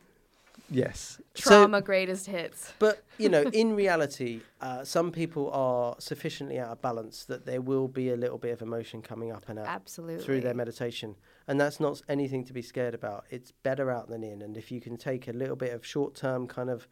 [0.71, 1.21] yes.
[1.35, 2.73] So- Trauma Greatest Hits.
[2.79, 7.61] But you know, in reality, uh, some people are sufficiently out of balance that there
[7.61, 10.25] will be a little bit of emotion coming up and out Absolutely.
[10.25, 13.25] through their meditation, and that's not anything to be scared about.
[13.31, 16.47] It's better out than in, and if you can take a little bit of short-term
[16.49, 16.89] kind of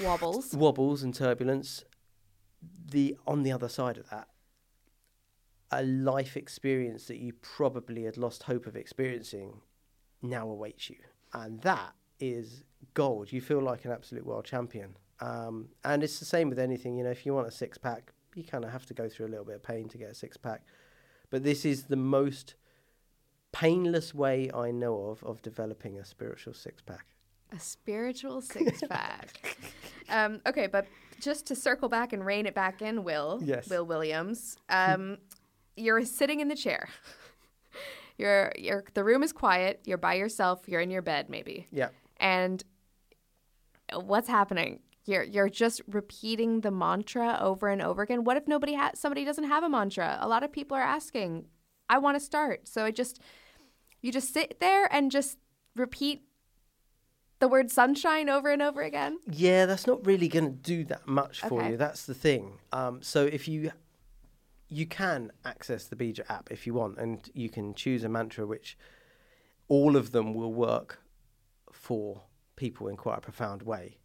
[0.00, 0.52] Wobbles.
[0.54, 1.84] wobbles and turbulence,
[2.90, 4.28] the on the other side of that,
[5.70, 9.62] a life experience that you probably had lost hope of experiencing
[10.22, 10.96] now awaits you,
[11.32, 13.32] and that is gold.
[13.32, 14.96] You feel like an absolute world champion.
[15.20, 16.96] Um, and it's the same with anything.
[16.96, 19.26] You know, if you want a six pack, you kind of have to go through
[19.26, 20.62] a little bit of pain to get a six pack.
[21.30, 22.54] But this is the most
[23.52, 27.06] painless way I know of of developing a spiritual six pack.
[27.52, 29.56] A spiritual six pack.
[30.08, 30.86] um, okay, but
[31.20, 33.40] just to circle back and rein it back in, Will.
[33.42, 33.68] Yes.
[33.68, 34.56] Will Williams.
[34.68, 35.18] Um,
[35.76, 36.88] you're sitting in the chair.
[38.18, 39.80] You're, you're, the room is quiet.
[39.84, 40.62] You're by yourself.
[40.66, 41.68] You're in your bed, maybe.
[41.70, 41.88] Yeah.
[42.18, 42.62] And
[43.94, 44.80] what's happening?
[45.04, 48.24] You're you're just repeating the mantra over and over again.
[48.24, 50.18] What if nobody has somebody doesn't have a mantra?
[50.20, 51.46] A lot of people are asking,
[51.88, 52.66] I want to start.
[52.66, 53.20] So I just
[54.02, 55.38] you just sit there and just
[55.76, 56.22] repeat
[57.38, 59.18] the word sunshine over and over again.
[59.30, 61.70] Yeah, that's not really going to do that much for Okay.
[61.70, 61.76] you.
[61.76, 62.58] That's the thing.
[62.72, 63.70] Um, so if you
[64.68, 68.46] you can access the Beeja app if you want, and you can choose a mantra
[68.46, 68.76] which
[69.68, 71.00] all of them will work
[71.72, 72.22] for
[72.56, 73.98] people in quite a profound way.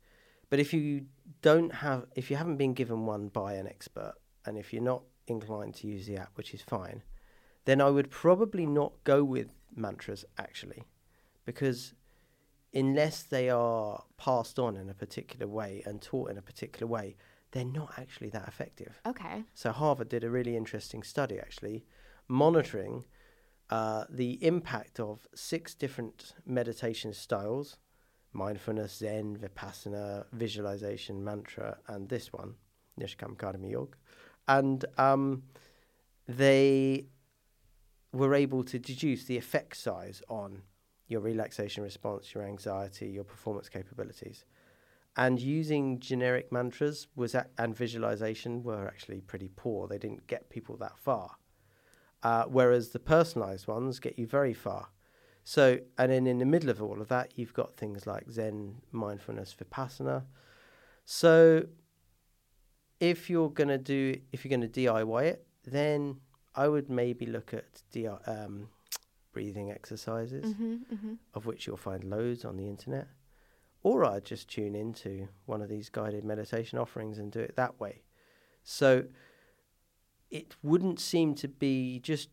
[0.49, 1.05] But if you
[1.41, 5.03] don't have, if you haven't been given one by an expert, and if you're not
[5.27, 7.03] inclined to use the app, which is fine,
[7.65, 10.83] then I would probably not go with mantras actually,
[11.45, 11.93] because
[12.73, 17.15] unless they are passed on in a particular way and taught in a particular way,
[17.51, 18.99] they're not actually that effective.
[19.05, 19.43] Okay.
[19.53, 21.85] So Harvard did a really interesting study actually,
[22.27, 23.05] monitoring
[23.69, 27.77] uh, the impact of six different meditation styles:
[28.33, 32.55] mindfulness, Zen, Vipassana, visualization, mantra, and this one,
[32.99, 33.97] Nishkam Karma Yoga,
[34.47, 35.43] and um,
[36.27, 37.07] they
[38.13, 40.63] were able to deduce the effect size on
[41.07, 44.45] your relaxation response, your anxiety, your performance capabilities.
[45.17, 49.87] And using generic mantras was a- and visualization were actually pretty poor.
[49.87, 51.37] They didn't get people that far.
[52.23, 54.89] uh, whereas the personalized ones get you very far.
[55.43, 58.75] So, and then in the middle of all of that, you've got things like Zen,
[58.91, 60.25] mindfulness, Vipassana.
[61.03, 61.65] So,
[62.99, 66.17] if you're gonna do, if you're gonna DIY it, then
[66.55, 68.69] I would maybe look at DI, um,
[69.31, 73.07] breathing exercises, Mm-hmm, of which you'll find loads on the internet.
[73.83, 77.79] Or I'd just tune into one of these guided meditation offerings and do it that
[77.79, 78.03] way.
[78.63, 79.05] So
[80.29, 82.29] it wouldn't seem to be just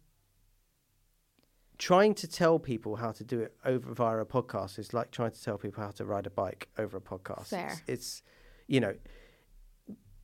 [1.78, 5.30] trying to tell people how to do it over via a podcast is like trying
[5.30, 7.48] to tell people how to ride a bike over a podcast.
[7.48, 7.68] Fair.
[7.68, 8.22] It's, it's
[8.66, 8.94] you know,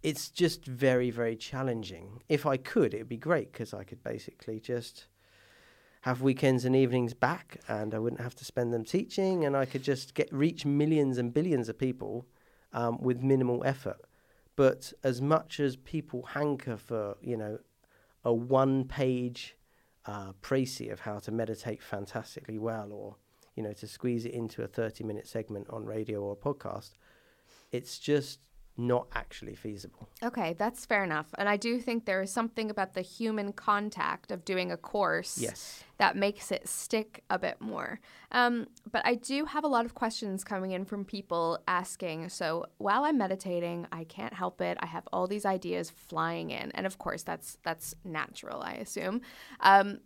[0.03, 2.23] it's just very, very challenging.
[2.29, 5.07] If I could, it would be great because I could basically just
[6.05, 9.65] have weekends and evenings back and I wouldn't have to spend them teaching and I
[9.65, 12.27] could just get reach millions and billions of people
[12.75, 14.03] um, with minimal effort.
[14.55, 17.59] But as much as people hanker for, you know,
[18.23, 19.57] a one page
[20.05, 23.17] uh, précis of how to meditate fantastically well or,
[23.57, 26.97] you know, to squeeze it into a 30 minute segment on radio or podcast,
[27.73, 28.41] it's just
[28.77, 30.09] not actually feasible.
[30.23, 31.29] Okay, that's fair enough.
[31.39, 35.39] And I do think there is something about the human contact of doing a course
[35.39, 35.85] Yes.
[35.99, 38.01] that makes it stick a bit more.
[38.33, 42.31] Um, but I do have a lot of questions coming in from people asking.
[42.31, 44.77] So while I'm meditating, I can't help it.
[44.81, 49.21] I have all these ideas flying in, and of course that's that's natural, I assume.
[49.61, 50.01] Um,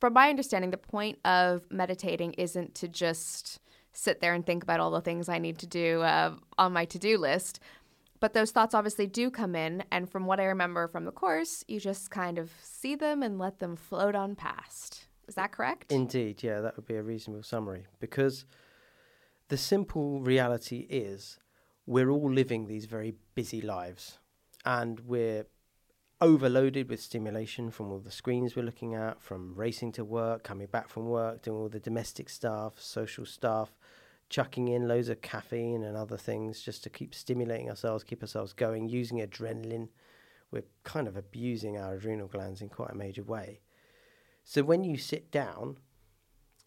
[0.00, 3.60] from my understanding, the point of meditating isn't to just
[3.92, 6.84] sit there and think about all the things I need to do uh, on my
[6.86, 7.60] to do list.
[8.20, 9.82] But those thoughts obviously do come in.
[9.90, 13.38] And from what I remember from the course, you just kind of see them and
[13.38, 15.06] let them float on past.
[15.26, 15.90] Is that correct?
[15.90, 17.86] Indeed, yeah, that would be a reasonable summary.
[17.98, 18.44] Because
[19.48, 21.38] the simple reality is
[21.86, 24.18] we're all living these very busy lives
[24.64, 25.46] and we're
[26.20, 30.66] overloaded with stimulation from all the screens we're looking at, from racing to work, coming
[30.66, 33.70] back from work, doing all the domestic stuff, social stuff,
[34.28, 38.52] chucking in loads of caffeine and other things just to keep stimulating ourselves, keep ourselves
[38.52, 39.88] going, using adrenaline.
[40.50, 43.60] We're kind of abusing our adrenal glands in quite a major way.
[44.44, 45.78] So when you sit down,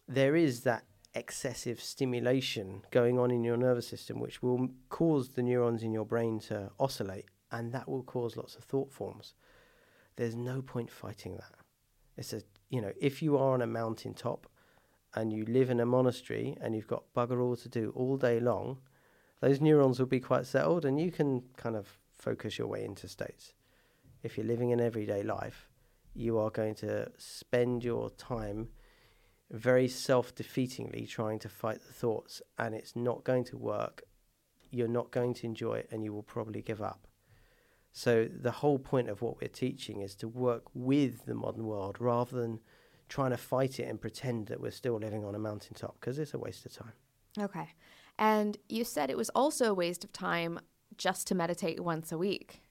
[0.08, 0.84] there is that
[1.14, 6.04] excessive stimulation going on in your nervous system, which will cause the neurons in your
[6.04, 9.34] brain to oscillate, and that will cause lots of thought forms.
[10.16, 11.54] There's no point fighting that.
[12.16, 14.48] It's a you know, if you are on a mountain top
[15.14, 18.40] and you live in a monastery and you've got bugger all to do all day
[18.40, 18.78] long,
[19.40, 23.06] those neurons will be quite settled, and you can kind of focus your way into
[23.06, 23.52] states.
[24.24, 25.68] If you're living an everyday life,
[26.14, 28.68] you are going to spend your time
[29.50, 34.02] very self defeatingly trying to fight the thoughts, and it's not going to work.
[34.72, 37.06] You're not going to enjoy it, and you will probably give up.
[37.96, 41.96] So, the whole point of what we're teaching is to work with the modern world
[42.00, 42.58] rather than
[43.08, 46.34] trying to fight it and pretend that we're still living on a mountaintop because it's
[46.34, 46.92] a waste of time.
[47.38, 47.68] Okay.
[48.18, 50.58] And you said it was also a waste of time
[50.98, 52.62] just to meditate once a week.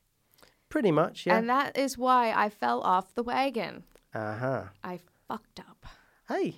[0.67, 1.38] Pretty much, yeah.
[1.38, 3.84] And that is why I fell off the wagon.
[4.13, 4.63] Uh huh.
[4.84, 4.99] I
[5.30, 5.86] fucked up.
[6.28, 6.55] Hey,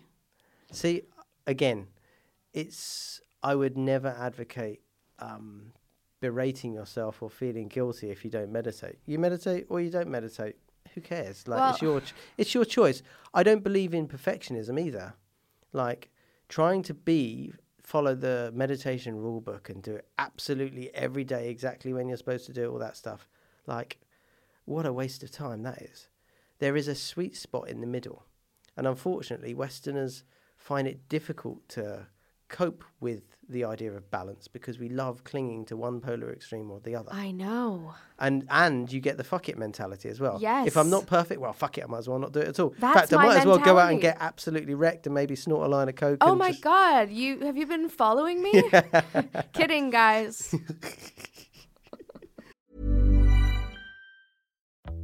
[0.72, 1.04] see,
[1.46, 1.88] again,
[2.52, 4.82] it's I would never advocate
[5.20, 5.74] um,
[6.26, 8.98] berating yourself or feeling guilty if you don't meditate.
[9.06, 10.56] You meditate or you don't meditate.
[10.96, 11.48] Who cares?
[11.48, 12.02] Like it's your
[12.36, 13.04] it's your choice.
[13.32, 15.14] I don't believe in perfectionism either.
[15.72, 16.10] Like
[16.50, 17.54] trying to be
[17.84, 22.48] follow the meditation rule book and do it absolutely every day exactly when you're supposed
[22.48, 23.30] to do it, all that stuff.
[23.68, 24.00] Like
[24.66, 26.08] what a waste of time that is.
[26.58, 28.26] There is a sweet spot in the middle.
[28.76, 30.24] And unfortunately, Westerners
[30.58, 32.08] find it difficult to
[32.48, 36.80] cope with the idea of balance because we love clinging to one polar extreme or
[36.80, 37.10] the other.
[37.12, 37.94] I know.
[38.18, 40.38] And and you get the fuck it mentality as well.
[40.42, 40.68] Yes.
[40.68, 42.60] If I'm not perfect, well, fuck it, I might as well not do it at
[42.60, 42.70] all.
[42.70, 45.14] in That's fact, I my might as well go out and get absolutely wrecked and
[45.14, 46.18] maybe snort a line of coke.
[46.22, 48.64] Oh and my just- god, you have you been following me?
[49.54, 50.54] Kidding, guys.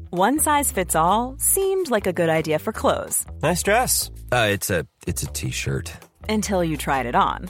[0.10, 4.12] One size fits all seemed like a good idea for clothes Nice dress.
[4.32, 5.94] Uh, it's a it's a t-shirt.
[6.28, 7.50] until you tried it on.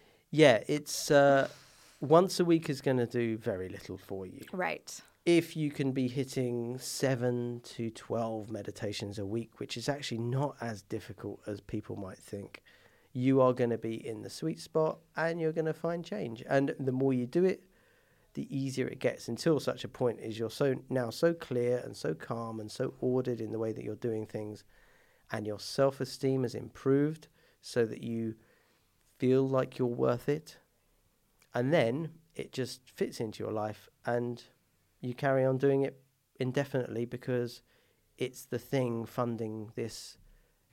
[0.31, 1.49] yeah, it's uh,
[1.99, 4.43] once a week is going to do very little for you.
[4.51, 4.99] Right.
[5.25, 10.55] If you can be hitting seven to 12 meditations a week, which is actually not
[10.61, 12.63] as difficult as people might think,
[13.13, 16.43] you are going to be in the sweet spot and you're going to find change.
[16.49, 17.61] And the more you do it,
[18.33, 21.95] the easier it gets until such a point is you're so now so clear and
[21.95, 24.63] so calm and so ordered in the way that you're doing things
[25.31, 27.27] and your self-esteem has improved
[27.61, 28.35] so that you
[29.21, 30.57] feel like you're worth it
[31.53, 34.43] and then it just fits into your life and
[34.99, 36.01] you carry on doing it
[36.39, 37.61] indefinitely because
[38.17, 40.17] it's the thing funding this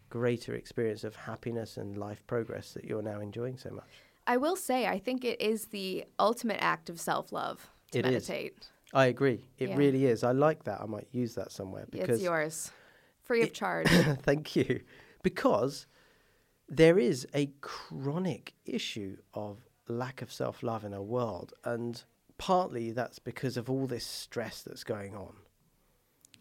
[0.09, 3.92] greater experience of happiness and life progress that you're now enjoying so much
[4.26, 8.05] I will say, I think it is the ultimate act of self love to It
[8.05, 8.28] is.
[8.28, 8.68] meditate.
[8.92, 9.40] I agree.
[9.57, 9.76] It Yeah.
[9.82, 10.22] really is.
[10.22, 10.82] I like that.
[10.82, 12.70] I might use that somewhere because It's yours,
[13.22, 13.88] free of it- charge.
[14.28, 14.82] Thank you.
[15.22, 15.86] Because
[16.68, 19.58] there is a chronic issue of
[19.88, 21.52] lack of self love in our world.
[21.64, 22.02] And
[22.36, 25.34] partly that's because of all this stress that's going on.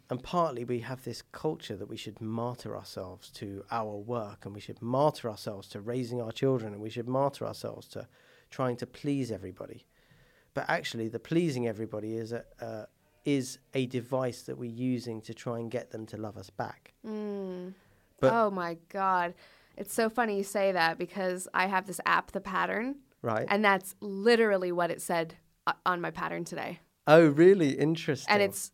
[0.10, 4.54] And partly we have this culture that we should martyr ourselves to our work and
[4.54, 8.08] we should martyr ourselves to raising our children and we should martyr ourselves to
[8.50, 9.86] trying to please everybody.
[10.54, 12.86] But actually, the pleasing everybody is a, uh,
[13.26, 16.94] is a device that we're using to try and get them to love us back.
[18.20, 19.34] But- oh my God.
[19.78, 23.46] It's so funny you say that because I have this app, The Pattern, Right.
[23.50, 25.36] and that's literally what it said
[25.68, 26.80] uh, on my pattern today.
[27.08, 27.72] oh, really?
[27.72, 28.32] Interesting.
[28.34, 28.72] And it's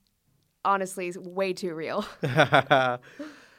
[0.66, 2.06] honestly way too real.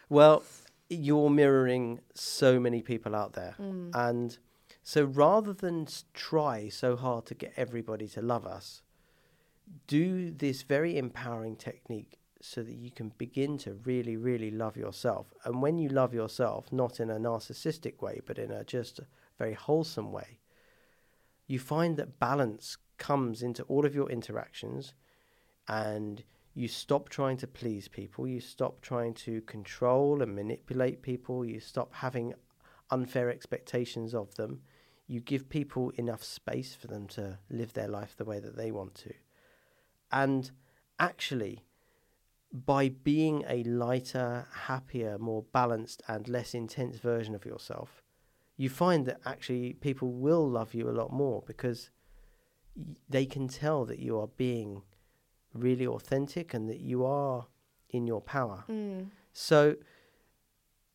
[0.09, 0.42] well,
[0.88, 3.55] you're mirroring so many people out there.
[3.95, 4.36] And
[4.82, 8.82] so rather than try so hard to get everybody to love us,
[9.86, 15.32] do this very empowering technique so that you can begin to really, really love yourself.
[15.45, 19.01] And when you love yourself, not in a narcissistic way, but in a just
[19.38, 20.40] very wholesome way,
[21.47, 24.92] you find that balance comes into all of your interactions
[25.68, 26.22] and
[26.53, 31.61] you stop trying to please people, you stop trying to control and manipulate people, you
[31.61, 32.34] stop having
[32.90, 34.61] unfair expectations of them,
[35.07, 38.70] you give people enough space for them to live their life the way that they
[38.70, 39.14] want to.
[40.12, 40.51] And
[40.99, 41.64] actually,
[42.55, 48.00] by being a lighter, happier, more balanced, and less intense version of yourself,
[48.57, 51.90] you find that actually people will love you a lot more because
[52.76, 54.82] y- they can tell that you are being
[55.52, 57.48] really authentic and that you are
[57.90, 58.64] in your power.
[58.68, 59.09] Mm.
[59.32, 59.74] So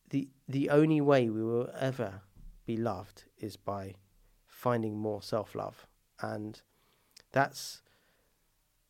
[0.09, 2.21] the the only way we will ever
[2.65, 3.95] be loved is by
[4.47, 5.87] finding more self-love
[6.21, 6.61] and
[7.31, 7.81] that's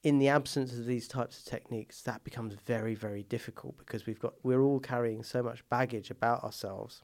[0.03, 4.19] in the absence of these types of techniques that becomes very very difficult because we've
[4.19, 7.03] got we're all carrying so much baggage about ourselves.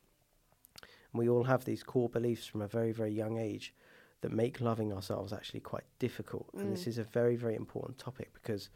[0.81, 3.73] And we all have these core beliefs from a very very young age
[4.21, 6.49] that make loving ourselves actually quite difficult.
[6.53, 6.87] And this mm.
[6.87, 8.69] is a very very important topic because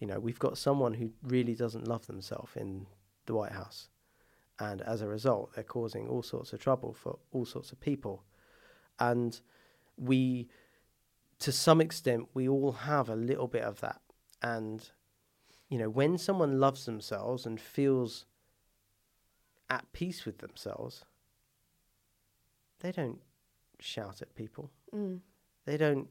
[0.00, 2.86] you know we've got someone who really doesn't love themselves in
[3.26, 3.88] the white house.
[4.58, 8.24] And as a result they're causing all sorts of trouble for all sorts of people.
[8.98, 9.40] And
[9.96, 10.48] we
[11.40, 14.00] to some extent we all have a little bit of that.
[14.42, 14.88] And
[15.68, 18.26] you know when someone loves themselves and feels
[19.68, 21.04] at peace with themselves
[22.80, 23.20] they don't
[23.78, 24.70] shout at people.
[24.94, 25.20] Mm.
[25.64, 26.08] They don't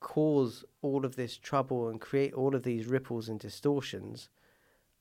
[0.00, 4.28] cause all of this trouble and create all of these ripples and distortions.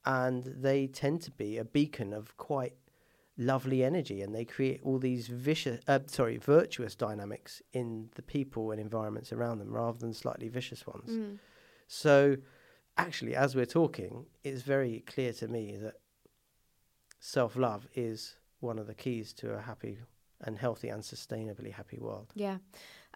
[0.06, 2.74] And they tend to be a beacon of quite
[3.38, 8.72] lovely energy and they create all these vicious uh, sorry virtuous dynamics in the people
[8.72, 11.38] and environments around them rather than slightly vicious ones
[11.88, 12.38] so
[12.98, 15.96] actually as we're talking it's very clear to me that
[17.20, 19.98] self-love is one of the keys to a happy
[20.42, 22.58] and healthy and sustainably happy world Yeah.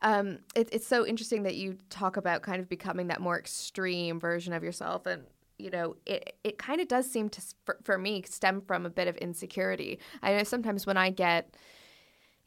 [0.01, 4.19] Um, it, it's so interesting that you talk about kind of becoming that more extreme
[4.19, 5.05] version of yourself.
[5.05, 5.23] And
[5.59, 8.89] you know, it, it kind of does seem to, for, for me, stem from a
[8.89, 9.99] bit of insecurity.
[10.23, 11.55] I know sometimes when I get,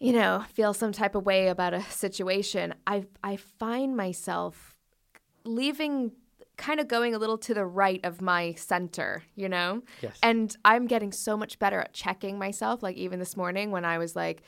[0.00, 4.76] you know, feel some type of way about a situation, I, I find myself
[5.44, 6.12] leaving
[6.56, 9.82] kind of going a little to the right of my center, you know?
[10.00, 10.18] Yes.
[10.22, 12.82] And I'm getting so much better at checking myself.
[12.82, 14.42] Like even this morning when I was like,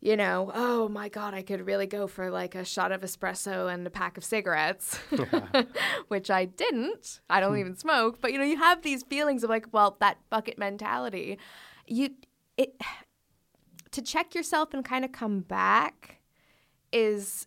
[0.00, 3.72] you know, oh my God, I could really go for like a shot of espresso
[3.72, 4.98] and a pack of cigarettes,
[6.08, 7.20] which I didn't.
[7.30, 7.60] I don't hmm.
[7.60, 8.20] even smoke.
[8.20, 11.38] But, you know, you have these feelings of like, well, that bucket mentality.
[11.86, 12.10] You,
[12.56, 12.80] it,
[13.92, 16.20] to check yourself and kind of come back
[16.92, 17.46] is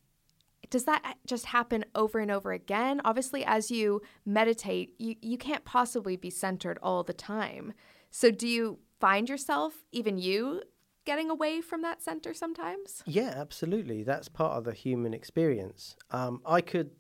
[0.70, 3.02] does that just happen over and over again?
[3.04, 7.74] Obviously, as you meditate, you, you can't possibly be centered all the time.
[8.12, 10.62] So, do you find yourself, even you,
[11.06, 13.04] getting away from that center sometimes?
[13.06, 14.04] Yeah, absolutely.
[14.04, 15.96] That's part of the human experience.
[16.12, 16.92] Um, I could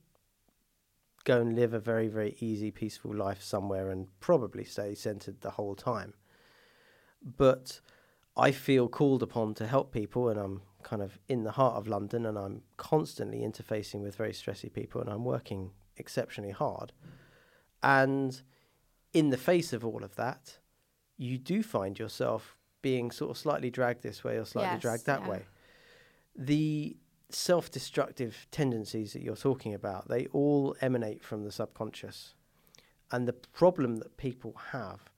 [1.25, 5.51] go and live a very, very easy, peaceful life somewhere and probably stay centered the
[5.51, 6.13] whole time.
[7.21, 7.81] But
[8.37, 11.87] I feel called upon to help people, and I'm kind of in the heart of
[11.87, 16.93] London, and I'm constantly interfacing with very stressy people, and I'm working exceptionally hard.
[17.83, 18.41] And
[19.13, 20.59] in the face of all of that,
[21.17, 25.05] you do find yourself being sort of slightly dragged this way or slightly Yes, dragged
[25.05, 25.29] that yeah.
[25.29, 25.45] way.
[26.35, 26.97] The
[27.29, 32.33] self destructive tendencies that you're talking about, they all emanate from the subconscious.
[33.11, 35.11] And the problem that people have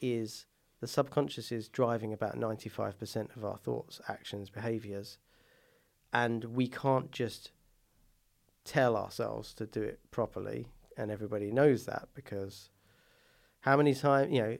[0.00, 0.46] is
[0.80, 5.18] the subconscious is driving about 95% of our thoughts, actions, behaviors.
[6.12, 7.52] And we can't just
[8.64, 10.68] tell ourselves to do it properly.
[10.96, 12.70] And everybody knows that because
[13.60, 14.56] how many times, you know,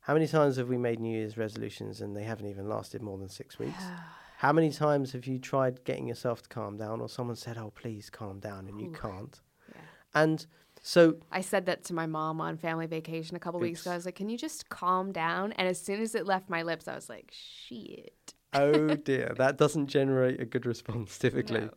[0.00, 3.18] how many times have we made New Year's resolutions and they haven't even lasted more
[3.18, 3.82] than six weeks?
[4.38, 7.72] How many times have you tried getting yourself to calm down or someone said, oh,
[7.74, 9.38] please calm down and you can't?
[9.68, 9.80] Yeah.
[10.14, 10.46] And
[10.82, 13.90] so I said that to my mom on family vacation a couple weeks ago.
[13.90, 16.62] I was like, "Can you just calm down?" And as soon as it left my
[16.62, 21.60] lips, I was like, "Shit." oh dear, that doesn't generate a good response typically.
[21.60, 21.70] No.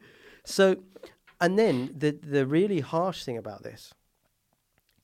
[0.46, 0.78] So,
[1.40, 3.94] and then the the really harsh thing about this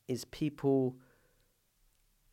[0.08, 0.96] is people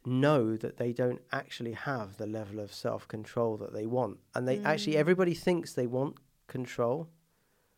[0.07, 4.47] know that they don't actually have the level of self control that they want, and
[4.47, 5.01] they actually mm.
[5.01, 7.09] everybody thinks they want control.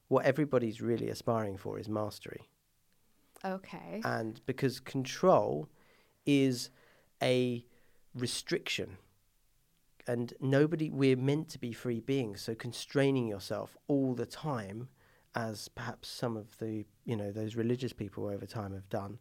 [0.09, 2.49] What everybody's really aspiring for is mastery.
[3.45, 4.01] Okay.
[4.05, 5.69] and because control
[6.27, 6.71] is
[7.23, 7.65] a
[8.15, 8.97] restriction
[10.07, 14.89] and nobody we're meant to be free beings so constraining yourself all the time
[15.35, 19.19] as perhaps some of the you know those religious people over time have done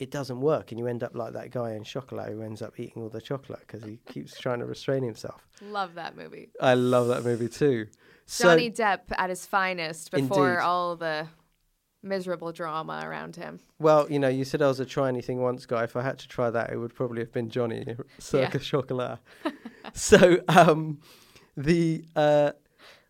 [0.00, 2.80] it doesn't work and you end up like that guy in chocolat who ends up
[2.80, 6.48] eating all the chocolate because he keeps trying to restrain himself Love that movie.
[6.60, 7.86] i love that movie too
[8.38, 10.62] Johnny Depp at his finest before Indeed.
[10.62, 11.26] all the
[12.02, 13.60] miserable drama around him.
[13.78, 15.84] Well, you know, you said I was a try anything once guy.
[15.84, 19.18] If I had to try that, it would probably have been Johnny, circa chocolat.
[19.92, 21.00] so, um,
[21.56, 22.52] the uh,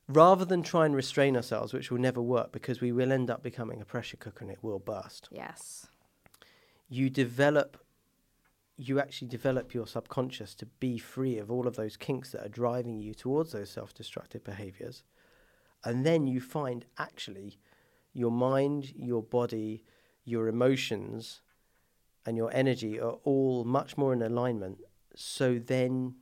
[0.09, 3.43] rather than try and restrain ourselves, which will never work because we will end up
[3.43, 5.29] becoming a pressure cooker and it will burst.
[5.31, 5.87] Yes.
[6.93, 7.79] You develop,
[8.77, 12.49] you actually develop your subconscious to be free of all of those kinks that are
[12.49, 15.05] driving you towards those self-destructive behaviors,
[15.85, 17.61] and then you find actually
[18.13, 19.85] your mind, your body,
[20.25, 21.43] your emotions,
[22.27, 24.79] and your energy are all much more in alignment.
[25.15, 26.17] So then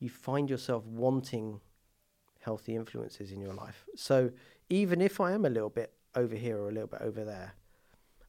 [0.00, 1.60] you find yourself wanting
[2.40, 3.84] healthy influences in your life.
[3.94, 4.32] So
[4.68, 7.54] even if I am a little bit over here or a little bit over there,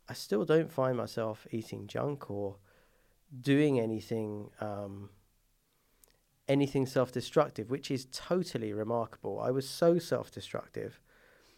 [0.09, 2.57] I still don't find myself eating junk or
[3.41, 5.09] doing anything um,
[6.47, 9.39] anything self-destructive, which is totally remarkable.
[9.39, 10.99] I was so self-destructive.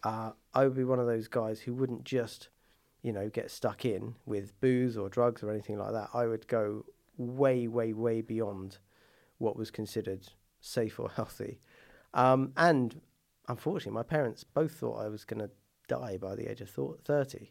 [0.04, 2.50] Uh, I would be one of those guys who wouldn't just,
[3.00, 6.10] you know, get stuck in with booze or drugs or anything like that.
[6.12, 6.84] I would go
[7.16, 8.76] way, way, way beyond
[9.38, 10.28] what was considered
[10.60, 11.58] safe or healthy.
[12.12, 13.00] Um, and
[13.48, 15.50] unfortunately, my parents both thought I was going to
[15.88, 17.50] die by the age of thou- 30.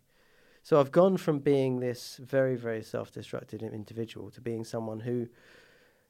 [0.63, 5.27] So I've gone from being this very, very self destructive individual to being someone who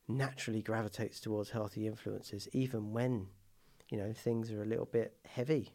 [0.08, 3.28] naturally gravitates towards healthy influences, even when,
[3.90, 5.74] you know, things are a little bit heavy.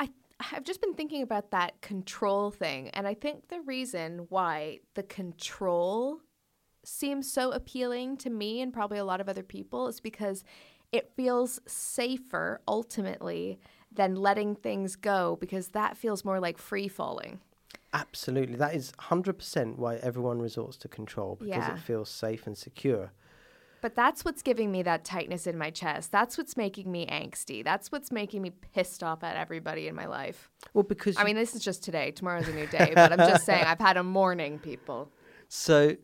[0.00, 0.08] I
[0.52, 5.02] I've just been thinking about that control thing, and I think the reason why the
[5.02, 6.20] control
[6.84, 10.44] seems so appealing to me and probably a lot of other people is because
[10.92, 13.58] it feels safer ultimately
[13.90, 17.40] than letting things go because that feels more like free falling.
[17.94, 18.56] Absolutely.
[18.56, 21.74] That is 100% why everyone resorts to control because Yeah.
[21.74, 23.12] it feels safe and secure.
[23.80, 26.10] But that's what's giving me that tightness in my chest.
[26.10, 27.62] That's what's making me angsty.
[27.62, 30.50] That's what's making me pissed off at everybody in my life.
[30.72, 32.10] Well, because I mean, this is just today.
[32.10, 35.10] Tomorrow's a new day, but I'm just saying I've had a morning, people.
[35.48, 35.96] So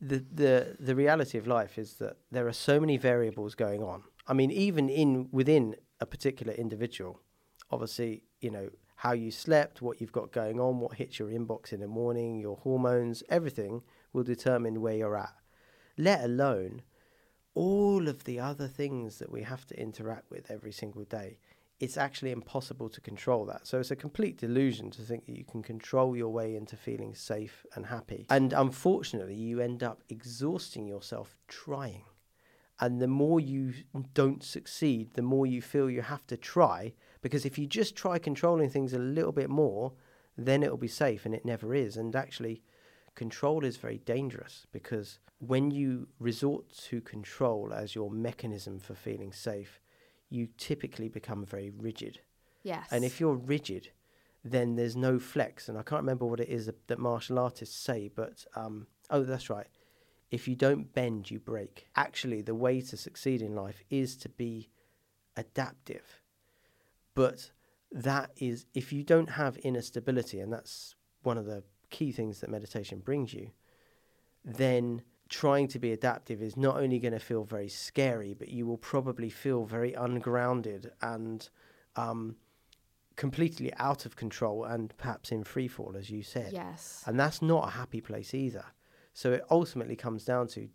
[0.00, 4.02] the the the reality of life is that there are so many variables going on.
[4.26, 7.20] I mean, even in within a particular individual,
[7.70, 8.70] obviously, you know
[9.04, 12.40] how you slept, what you've got going on, what hits your inbox in the morning,
[12.40, 13.82] your hormones, everything
[14.14, 15.34] will determine where you're at.
[15.98, 16.80] Let alone
[17.54, 21.38] all of the other things that we have to interact with every single day.
[21.80, 23.66] It's actually impossible to control that.
[23.66, 27.14] So it's a complete delusion to think that you can control your way into feeling
[27.14, 28.24] safe and happy.
[28.30, 32.04] And unfortunately, you end up exhausting yourself trying.
[32.80, 33.74] And the more you
[34.14, 36.94] don't succeed, the more you feel you have to try.
[37.24, 39.94] Because if you just try controlling things a little bit more,
[40.36, 41.96] then it'll be safe, and it never is.
[41.96, 42.60] And actually,
[43.14, 49.32] control is very dangerous because when you resort to control as your mechanism for feeling
[49.32, 49.80] safe,
[50.28, 52.20] you typically become very rigid.
[52.62, 52.88] Yes.
[52.90, 53.88] And if you're rigid,
[54.44, 55.70] then there's no flex.
[55.70, 59.22] And I can't remember what it is that, that martial artists say, but um, oh,
[59.22, 59.68] that's right.
[60.30, 61.86] If you don't bend, you break.
[61.96, 64.68] Actually, the way to succeed in life is to be
[65.38, 66.20] adaptive.
[67.14, 67.50] But
[67.92, 72.40] that is, if you don't have inner stability, and that's one of the key things
[72.40, 73.50] that meditation brings you,
[74.44, 78.66] then trying to be adaptive is not only going to feel very scary, but you
[78.66, 81.48] will probably feel very ungrounded and
[81.96, 82.36] um,
[83.16, 86.52] completely out of control and perhaps in free fall, as you said.
[86.52, 87.02] Yes.
[87.06, 88.64] And that's not a happy place either.
[89.12, 90.68] So it ultimately comes down to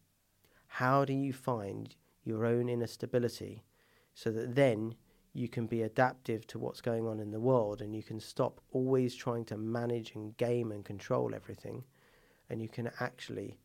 [0.67, 3.65] how do you find your own inner stability
[4.13, 4.95] so that then
[5.39, 8.59] you can be adaptive to what's going on in the world and you can stop
[8.73, 11.81] always trying to manage and game and control everything
[12.49, 13.57] and you can actually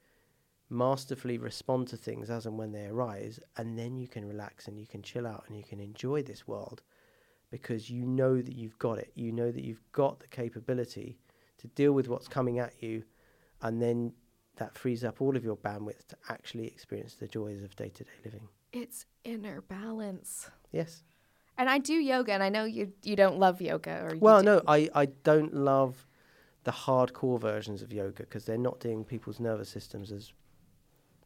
[0.71, 4.79] masterfully respond to things as and when they arise and then you can relax and
[4.79, 6.81] you can chill out and you can enjoy this world
[7.51, 9.11] because you know that you've got it.
[9.17, 11.19] You know that you've got the capability
[11.59, 13.03] to deal with what's coming at you
[13.63, 14.13] and then
[14.57, 18.49] that frees up all of your bandwidth to actually experience the joys of day-to-day living.
[18.73, 20.51] It's inner balance.
[20.71, 21.03] yes
[21.57, 24.41] And I do yoga, and I know you you don't love yoga, or you Well,
[24.41, 26.07] do- no, I, I don't love
[26.65, 30.33] the hardcore versions of yoga because they're not doing people's nervous systems as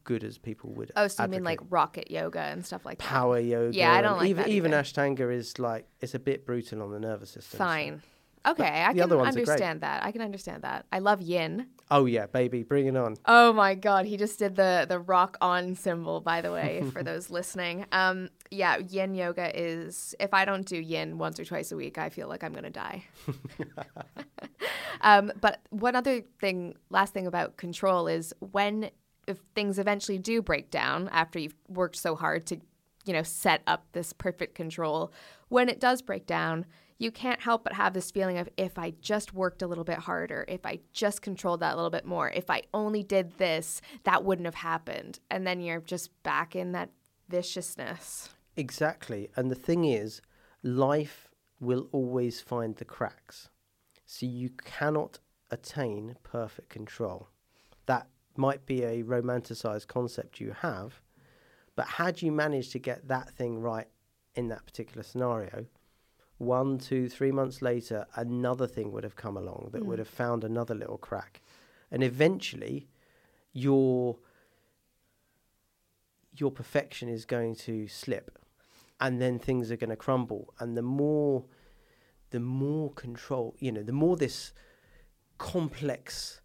[0.03, 0.91] good as people would.
[0.95, 3.07] Oh, so you mean like rocket yoga and stuff like that?
[3.07, 3.75] power yoga?
[3.75, 4.71] Yeah, I don't like even that even.
[4.71, 7.57] Ashtanga is like it's a bit brutal on the nervous system.
[7.57, 7.99] so-
[8.45, 9.49] Okay, I the can other ones are great.
[9.49, 10.03] understand that.
[10.03, 10.85] I can understand that.
[10.91, 11.67] I love yin.
[11.91, 13.15] Oh yeah, baby, bring it on.
[13.25, 17.03] Oh my god, he just did the the rock on symbol by the way for
[17.03, 17.85] those listening.
[17.91, 21.97] Um yeah, yin yoga is if I don't do yin once or twice a week,
[21.97, 23.03] I feel like I'm going to die.
[25.01, 28.89] um but one other thing, last thing about control is when
[29.27, 32.57] if things eventually do break down after you've worked so hard to
[33.05, 35.11] you know set up this perfect control,
[35.49, 36.65] when it does break down,
[36.99, 39.99] you can't help but have this feeling of if I just worked a little bit
[39.99, 43.81] harder, if I just controlled that a little bit more, if I only did this,
[44.03, 45.19] that wouldn't have happened.
[45.31, 46.91] And then you're just back in that
[47.29, 48.29] viciousness.
[48.57, 49.29] Exactly.
[49.37, 50.21] And the thing is,
[50.61, 51.29] life
[51.61, 53.49] will always find the cracks.
[54.05, 55.19] So you cannot
[55.49, 57.29] attain perfect control.
[57.85, 61.01] That might be a romanticized concept you have,
[61.77, 63.87] but had you managed to get that thing right
[64.35, 65.65] in that particular scenario,
[66.39, 70.01] one, two, three months later, another thing would have come along that would hmm.
[70.01, 71.41] have found another little crack.
[71.91, 72.87] And eventually,
[73.53, 74.17] your
[76.33, 78.39] your perfection is going to slip
[79.01, 81.43] and then things are going to crumble and the more
[82.29, 84.53] the more control you know the more this
[85.37, 86.39] complex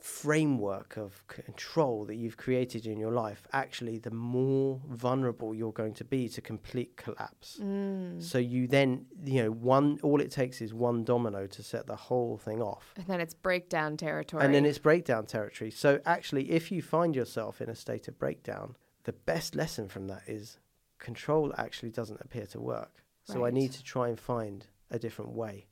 [0.00, 5.94] framework of control that you've created in your life actually the more vulnerable you're going
[5.94, 8.22] to be to complete collapse mm.
[8.22, 11.96] so you then you know one all it takes is one domino to set the
[11.96, 14.44] whole thing off And then it's breakdown territory.
[14.44, 15.70] and then it's breakdown territory.
[15.70, 20.08] So actually, if you find yourself in a state of breakdown, the best lesson from
[20.08, 20.58] that is
[20.98, 23.04] control actually doesn't appear to work.
[23.24, 25.66] So I need to try and find a different way.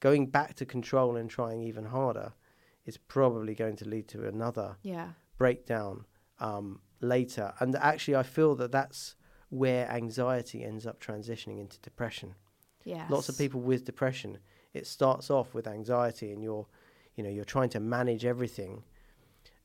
[0.00, 2.32] Going back to control and trying even harder
[2.84, 5.08] is probably going to lead to another yeah.
[5.38, 6.04] breakdown
[6.40, 7.52] um, later.
[7.60, 9.16] And actually, I feel that that's
[9.50, 12.34] where anxiety ends up transitioning into depression
[12.86, 13.10] Yes.
[13.10, 14.36] lots of people with depression
[14.74, 16.66] it starts off with anxiety and you're
[17.14, 18.82] you know you're trying to manage everything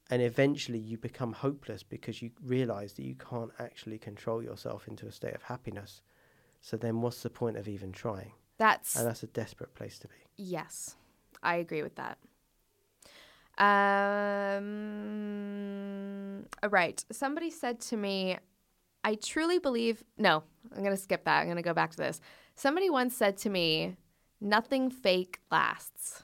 [0.09, 5.05] and eventually you become hopeless because you realize that you can't actually control yourself into
[5.05, 6.01] a state of happiness
[6.61, 10.07] so then what's the point of even trying That's and that's a desperate place to
[10.07, 10.95] be Yes,
[11.43, 12.17] I agree with that.
[13.59, 14.65] Um,
[16.69, 17.03] right.
[17.11, 18.37] Somebody said to me,
[19.03, 20.03] I truly believe.
[20.17, 20.43] No,
[20.73, 21.39] I'm going to skip that.
[21.39, 22.21] I'm going to go back to this.
[22.55, 23.95] Somebody once said to me,
[24.41, 26.23] nothing fake lasts.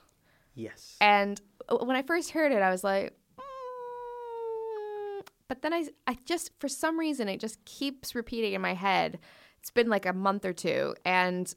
[0.53, 5.21] yes And when I first heard it, I was like, mm.
[5.47, 9.19] but then I, I just, for some reason, it just keeps repeating in my head.
[9.59, 11.53] It's been like a month or two, and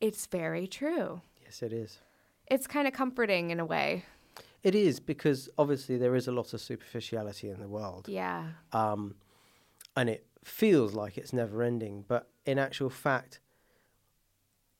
[0.00, 1.20] it's very true.
[1.42, 1.98] Yes, it is.
[2.46, 4.04] It's kind of comforting in a way.
[4.62, 8.08] It is because obviously there is a lot of superficiality in the world.
[8.08, 8.48] Yeah.
[8.72, 9.14] Um,
[9.96, 12.04] and it feels like it's never ending.
[12.06, 13.40] But in actual fact,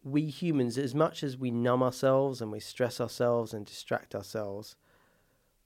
[0.02, 4.76] we humans, as much as we numb ourselves and we stress ourselves and distract ourselves,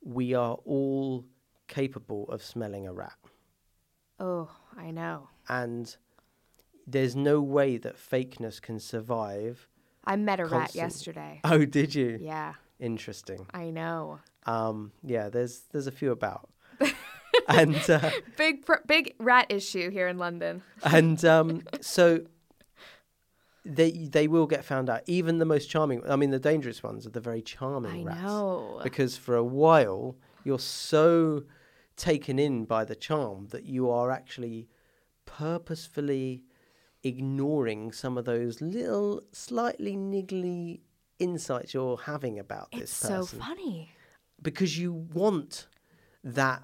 [0.00, 1.24] we are all
[1.66, 3.16] capable of smelling a rat.
[4.20, 5.28] Oh, I know.
[5.48, 5.96] And
[6.86, 9.68] there's no way that fakeness can survive.
[10.04, 11.40] I met a rat yesterday.
[11.44, 12.18] Oh, did you?
[12.20, 13.46] Yeah, Interesting.
[13.54, 14.18] I know.
[14.46, 16.48] Um, yeah, there's there's a few about.
[17.48, 20.62] and uh, Big, pr- big rat issue here in London.
[20.82, 22.20] and um, so
[23.64, 25.02] they they will get found out.
[25.06, 26.02] Even the most charming.
[26.08, 28.22] I mean, the dangerous ones are the very charming I rats.
[28.22, 28.80] know.
[28.82, 31.44] Because for a while you're so
[31.96, 34.68] taken in by the charm that you are actually
[35.24, 36.44] purposefully
[37.02, 40.80] ignoring some of those little slightly niggly
[41.18, 43.20] insights you're having about It's this person.
[43.20, 43.90] It's so funny.
[44.42, 45.66] because you want
[46.22, 46.62] that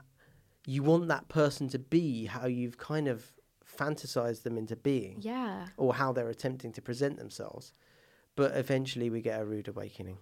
[0.66, 3.32] you want that person to be how you've kind of
[3.64, 5.68] fantasized them into being Yeah.
[5.76, 7.72] or how they're attempting to present themselves
[8.36, 10.18] but eventually we get a rude awakening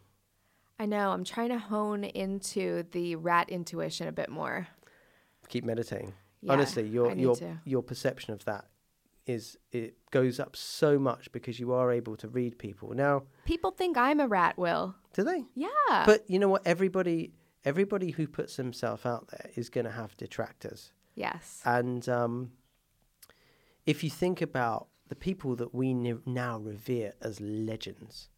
[0.81, 1.11] I know.
[1.11, 4.68] I'm trying to hone into the rat intuition a bit more.
[5.49, 7.59] keep meditating Yeah, honestly your your to.
[7.64, 8.66] your perception of that
[9.29, 13.70] is it goes up so much because you are able to read people now People
[13.70, 14.95] think I'm a rat, Will.
[15.12, 16.03] do they Yeah.
[16.07, 17.33] but you know what everybody
[17.64, 21.61] everybody who puts themselves out there is going to have detractors yes.
[21.64, 22.53] And um,
[23.87, 28.29] if you think about the people that we ne- now revere as legends,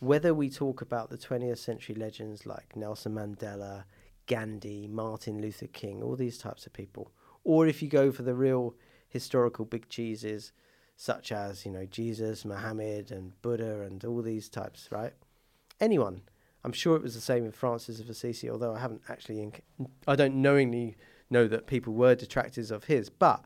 [0.00, 3.84] whether we talk about the 20th century legends like Nelson Mandela,
[4.26, 7.12] Gandhi, Martin Luther King, all these types of people,
[7.44, 8.74] or if you go for the real
[9.16, 10.52] historical big cheeses
[10.96, 15.12] such as, you know, Jesus, Muhammad, and Buddha, and all these types, right?
[15.80, 16.22] Anyone.
[16.64, 19.88] I'm sure it was the same with Francis of Assisi, although I haven't actually, inc-
[20.08, 20.96] I don't knowingly
[21.30, 23.44] know that people were detractors of his, but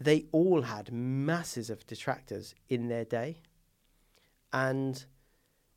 [0.00, 3.42] they all had masses of detractors in their day.
[4.52, 5.04] And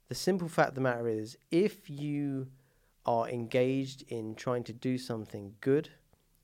[0.07, 2.47] the simple fact of the matter is, if you
[3.05, 5.89] are engaged in trying to do something good,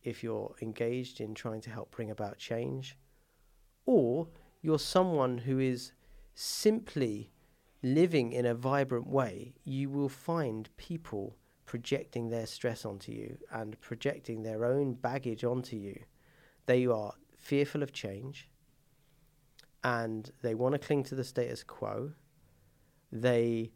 [0.03, 2.97] if you're engaged in trying to help bring about change,
[3.85, 4.27] or
[4.61, 5.91] you're someone who is
[6.33, 7.31] simply
[7.83, 11.35] living in a vibrant way, you will find people
[11.65, 15.97] projecting their stress onto you and projecting their own baggage onto you.
[16.65, 18.49] They are fearful of change
[19.83, 22.11] and they want to cling to the status quo.
[23.11, 23.71] They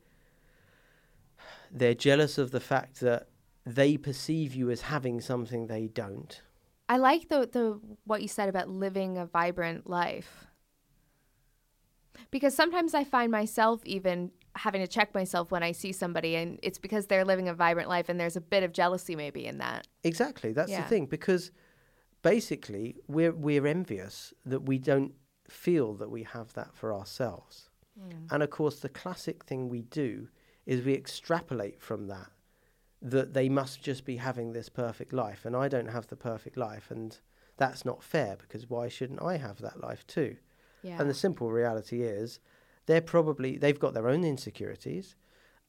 [1.71, 3.27] they're jealous of the fact that
[3.65, 6.41] they perceive you as having something they don't.
[6.87, 10.45] I like the the what you said about living a vibrant life.
[12.31, 16.59] Because sometimes I find myself even having to check myself when I see somebody and
[16.63, 19.57] it's because they're living a vibrant life and there's a bit of jealousy maybe in
[19.57, 19.87] that.
[20.03, 20.83] Exactly, that's Yeah.
[20.83, 21.51] the thing because
[22.21, 25.13] basically we're we're envious that we don't
[25.49, 27.69] feel that we have that for ourselves.
[27.99, 28.27] Hmm.
[28.31, 30.29] And of course the classic thing we do
[30.65, 32.31] is we extrapolate from that
[33.05, 36.57] that they must just be having this perfect life and I don't have the perfect
[36.57, 37.15] life and
[37.55, 40.37] that's not fair because why shouldn't I have that life too?
[40.81, 40.99] Yeah.
[40.99, 42.39] And the simple reality is
[42.87, 45.15] they're probably they've got their own insecurities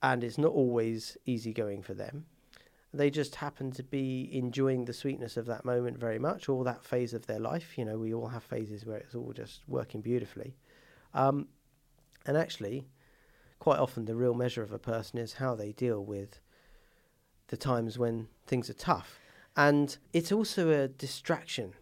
[0.03, 2.25] and it's not always easy going for them.
[2.95, 6.87] They just happen to be enjoying the sweetness of that moment very much or that
[6.87, 7.77] phase of their life.
[7.77, 10.57] You know, we all have phases where it's all just working beautifully.
[11.13, 11.49] Um,
[12.25, 12.87] and actually,
[13.59, 16.41] quite often the real measure of a person is how they deal with
[17.49, 19.19] the times when things are tough.
[19.57, 21.73] And it's also a distraction.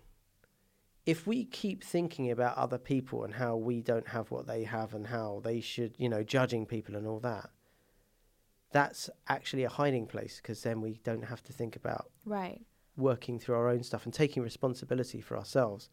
[1.06, 4.94] If we keep thinking about other people and how we don't have what they have
[4.94, 7.50] and how they should, you know, judging people and all that,
[8.72, 12.60] that's actually a hiding place because then we don't have to think about Right.
[12.96, 15.88] working through our own stuff and taking responsibility for ourselves.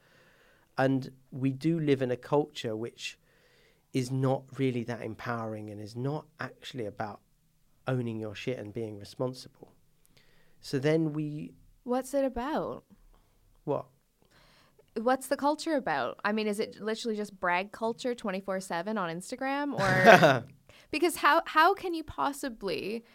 [0.78, 3.20] And we do live in a culture which
[3.94, 7.20] is not really that empowering and is not actually about
[7.88, 9.74] owning your shit and being responsible.
[10.60, 11.54] So then we,
[11.84, 12.84] What's it about?
[13.64, 13.86] what?
[14.96, 16.20] What's the culture about?
[16.26, 20.44] I mean, is it literally just brag culture 24/7 on Instagram or
[20.92, 23.06] because how how can you possibly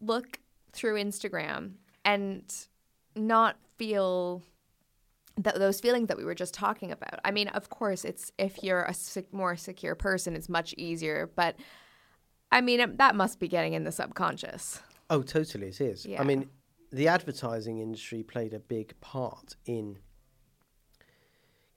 [0.00, 0.38] look
[0.72, 1.72] through Instagram
[2.04, 2.44] and
[3.16, 4.42] not feel
[5.42, 7.18] th- those feelings that we were just talking about?
[7.24, 11.30] I mean, of course, it's if you're a sec- more secure person, it's much easier,
[11.34, 11.56] but
[12.54, 14.80] I mean, it- that must be getting in the subconscious.
[15.10, 16.06] Oh, totally, it is.
[16.06, 16.20] Yeah.
[16.20, 16.48] I mean,
[16.90, 19.98] the advertising industry played a big part in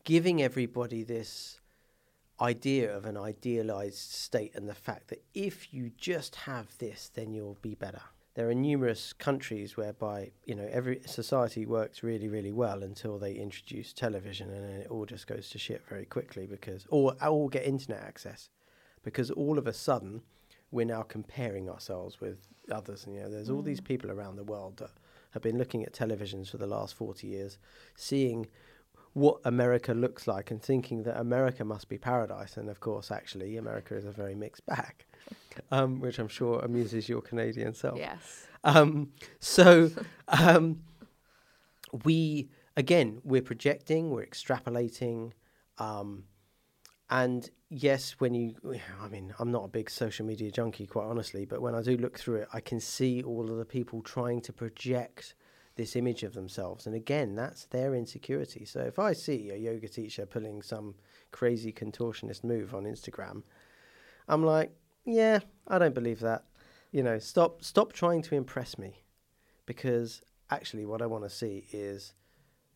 [0.03, 1.59] giving everybody this
[2.39, 7.33] idea of an idealized state and the fact that if you just have this, then
[7.33, 8.03] you'll be better.
[8.35, 13.33] There are numerous countries whereby you know every society works really, really well until they
[13.33, 17.49] introduce television, and then it all just goes to shit very quickly because, or or
[17.49, 18.49] get internet access,
[19.03, 20.21] because all of a sudden
[20.71, 22.37] we're now comparing ourselves with
[22.71, 23.05] others.
[23.05, 24.91] And, you know, there's all these people around the world that
[25.31, 27.57] have been looking at televisions for the last 40 years,
[27.95, 28.47] seeing
[29.13, 32.57] what America looks like and thinking that America must be paradise.
[32.57, 35.05] And of course, actually, America is a very mixed bag,
[35.71, 37.97] um, which I'm sure amuses your Canadian self.
[37.97, 38.47] Yes.
[38.63, 39.89] Um, so
[40.27, 40.83] um,
[42.03, 45.31] we again we're projecting, we're extrapolating,
[45.79, 46.25] um,
[47.09, 48.55] and yes, when you,
[49.01, 51.97] I mean, I'm not a big social media junkie, quite honestly, but when I do
[51.97, 55.35] look through it, I can see all of the people trying to project
[55.75, 58.65] this image of themselves, and again, that's their insecurity.
[58.65, 60.95] So if I see a yoga teacher pulling some
[61.31, 63.43] crazy contortionist move on Instagram,
[64.27, 64.71] I'm like,
[65.05, 66.45] yeah, I don't believe that.
[66.91, 69.03] You know, stop stop trying to impress me
[69.67, 72.13] because actually what I want to see is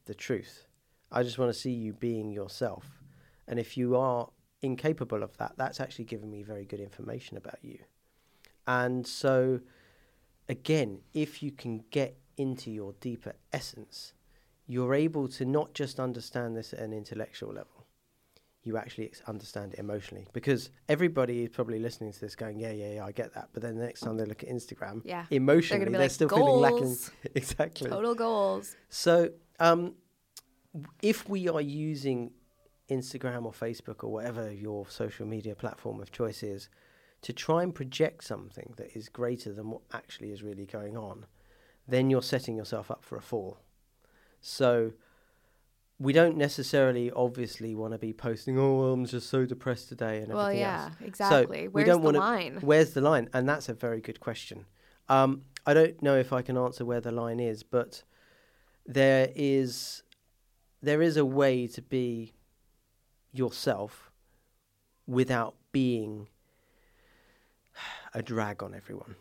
[0.05, 0.65] the truth.
[1.11, 3.00] I just want to see you being yourself.
[3.51, 4.29] And if you are
[4.61, 7.79] incapable of that, that's actually giving me very good information about you.
[8.65, 9.59] And so
[10.47, 14.13] again, if you can get into your deeper essence,
[14.67, 17.87] you're able to not just understand this at an intellectual level,
[18.63, 20.27] you actually understand it emotionally.
[20.31, 23.49] Because everybody is probably listening to this going, yeah, yeah, yeah, I get that.
[23.51, 25.25] But then the next time they look at Instagram, Yeah.
[25.29, 26.95] emotionally, be they're like, still feeling lacking.
[27.35, 27.89] Exactly.
[27.89, 28.77] Total goals.
[28.87, 29.95] So, um,
[31.01, 32.31] if we are using
[32.91, 36.69] Instagram or Facebook or whatever your social media platform of choice is
[37.21, 41.25] to try and project something that is greater than what actually is really going on,
[41.87, 43.57] then you're setting yourself up for a fall.
[44.41, 44.93] So,
[45.99, 50.17] we don't necessarily obviously want to be posting, oh, well, I'm just so depressed today
[50.23, 50.93] and Well, everything yeah, else.
[51.01, 51.57] exactly.
[51.57, 52.57] So we Where's don't the wanna- line?
[52.61, 53.29] Where's the line?
[53.33, 54.65] And that's a very good question.
[55.09, 58.01] Um, I don't know if I can answer where the line is, but
[58.85, 60.01] there is
[60.81, 62.33] there is a way to be
[63.31, 64.11] yourself
[65.07, 66.27] without being
[68.13, 69.15] a drag on everyone.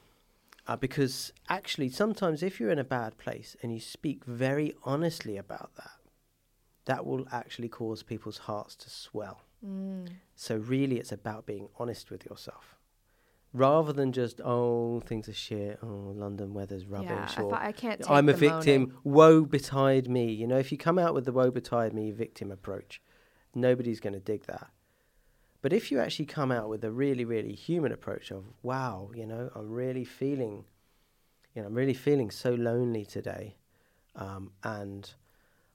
[0.67, 5.37] Uh, because actually, sometimes if you're in a bad place and you speak very honestly
[5.37, 5.91] about that,
[6.85, 9.43] that will actually cause people's hearts to swell.
[10.35, 12.77] So, really, it's about being honest with yourself.
[13.53, 17.63] Rather than just, oh, things are shit, oh, London weather's rubbish, Yeah, I or thought
[17.63, 18.93] I can't I'm a victim, moaning.
[19.05, 20.33] woe betide me.
[20.33, 23.03] You know, if you come out with the woe betide me victim approach,
[23.55, 24.69] nobody's going to dig that.
[25.63, 29.27] But if you actually come out with a really, really human approach of, wow, you
[29.27, 30.65] know, I'm really feeling,
[31.55, 33.57] you know, I'm really feeling so lonely today,
[34.17, 35.13] um, and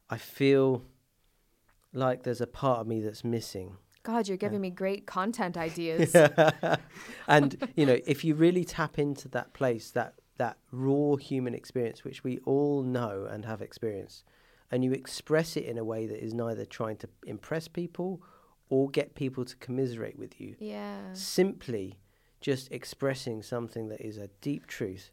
[0.09, 0.83] I feel
[1.93, 3.77] like there's a part of me that's missing.
[4.03, 6.15] God, you're giving me great content ideas.
[7.27, 12.03] and you know, if you really tap into that place, that that raw human experience,
[12.03, 14.23] which we all know and have experienced,
[14.75, 18.21] and you express it in a way that is neither trying to impress people
[18.67, 21.13] or get people to commiserate with you, Yeah.
[21.13, 21.97] simply
[22.41, 25.11] just expressing something that is a deep truth,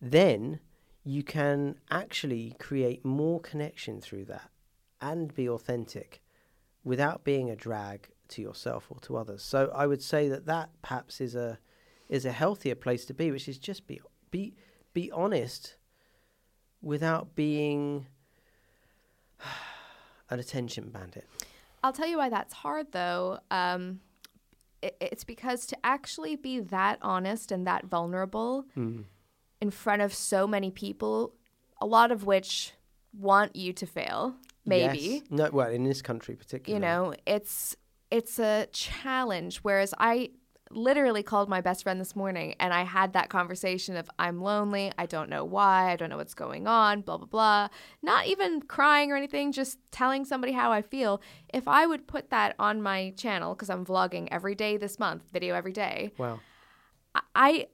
[0.00, 0.60] then
[1.02, 4.48] you can actually create more connection through that
[5.00, 6.22] and be authentic
[6.84, 9.42] without being a drag to yourself or to others.
[9.42, 11.58] So I would say that that perhaps is a
[12.08, 14.54] is a healthier place to be, which is just be be
[14.92, 15.78] be honest
[16.80, 18.06] without being
[20.30, 21.28] an attention bandit.
[21.82, 23.38] I'll tell you why that's hard though.
[23.50, 24.00] Um,
[24.82, 30.46] it, it's because to actually be that honest and that vulnerable in front of so
[30.46, 31.34] many people,
[31.80, 32.72] a lot of which
[33.18, 34.34] want you to fail,
[34.66, 34.98] maybe.
[34.98, 35.22] Yes.
[35.30, 36.74] No, well, in this country particularly.
[36.74, 37.76] you know it's
[38.10, 40.30] it's a challenge whereas i
[40.74, 44.92] literally called my best friend this morning and i had that conversation of i'm lonely
[44.98, 47.68] i don't know why i don't know what's going on blah blah blah
[48.02, 51.20] not even crying or anything just telling somebody how i feel
[51.52, 55.22] if i would put that on my channel because i'm vlogging every day this month
[55.32, 56.40] video every day Wow.
[57.34, 57.68] I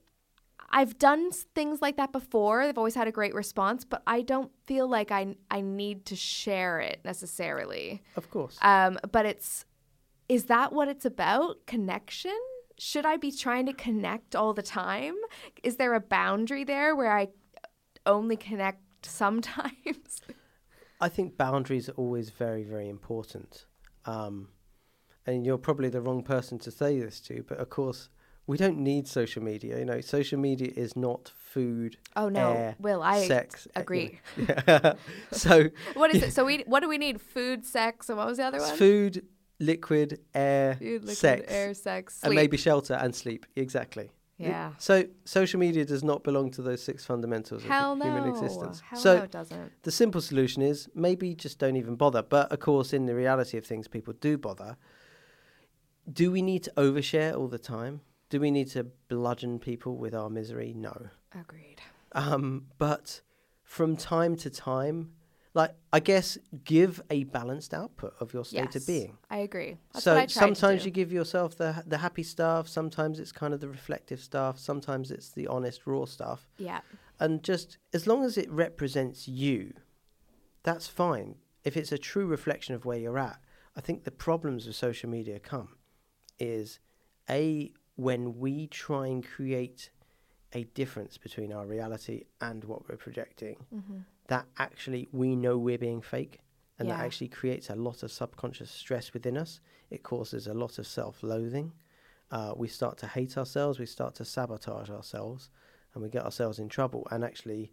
[0.73, 2.61] I've done things like that before.
[2.61, 6.15] I've always had a great response, but I don't feel like I I need to
[6.15, 8.01] share it necessarily.
[8.15, 8.57] Of course.
[8.61, 9.65] Um, but it's
[10.29, 11.65] is that what it's about?
[11.65, 12.37] Connection?
[12.83, 15.13] Should I be trying to connect all the time?
[15.61, 17.27] Is there a boundary there where I
[18.07, 20.23] only connect sometimes?
[20.99, 23.67] I think boundaries are always very, very important.
[24.07, 24.47] Um,
[25.27, 28.09] and you're probably the wrong person to say this to, but of course,
[28.47, 29.77] we don't need social media.
[29.77, 31.97] You know, social media is not food.
[32.15, 32.51] Oh, no.
[32.51, 33.67] air, Will, I sex.
[33.75, 34.19] uh, you agree.
[34.37, 34.55] know.
[34.67, 34.93] Yeah.
[35.31, 36.33] so What is it?
[36.33, 37.21] So we what do we need?
[37.21, 38.75] Food, sex, and what was the other one?
[38.75, 39.23] food,
[39.61, 43.45] liquid, air, Food, liquid, sex, air, sex, and maybe shelter and sleep.
[43.55, 44.11] Exactly.
[44.37, 44.71] Yeah.
[44.79, 48.05] So social media does not belong to those six fundamentals Hell of no.
[48.05, 48.81] human existence.
[48.81, 49.71] Hell so no, it doesn't.
[49.83, 52.23] the simple solution is maybe just don't even bother.
[52.23, 54.77] But of course, in the reality of things, people do bother.
[56.11, 58.01] Do we need to overshare all the time?
[58.29, 60.73] Do we need to bludgeon people with our misery?
[60.75, 61.09] No.
[61.39, 61.77] Agreed.
[62.13, 63.21] Um, but
[63.63, 65.11] from time to time,
[65.53, 69.17] like I guess, give a balanced output of your state yes, of being.
[69.29, 69.77] I agree.
[69.93, 72.67] That's so I sometimes you give yourself the the happy stuff.
[72.67, 74.57] Sometimes it's kind of the reflective stuff.
[74.57, 76.47] Sometimes it's the honest, raw stuff.
[76.57, 76.79] Yeah.
[77.19, 79.73] And just as long as it represents you,
[80.63, 81.35] that's fine.
[81.63, 83.39] If it's a true reflection of where you're at,
[83.75, 85.75] I think the problems with social media come
[86.39, 86.79] is
[87.29, 89.91] a when we try and create
[90.53, 93.57] a difference between our reality and what we're projecting,
[94.27, 96.39] that actually we know we're being fake.
[96.79, 99.59] And that actually creates a lot of subconscious stress within us.
[99.91, 101.73] It causes a lot of self loathing.
[102.31, 105.49] Uh, we start to hate ourselves, we start to sabotage ourselves,
[105.93, 107.71] and we get ourselves in trouble and actually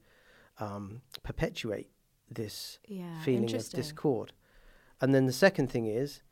[0.59, 1.89] um, perpetuate
[2.31, 4.33] this Yeah, feeling of discord.
[5.01, 6.23] And then the second thing is,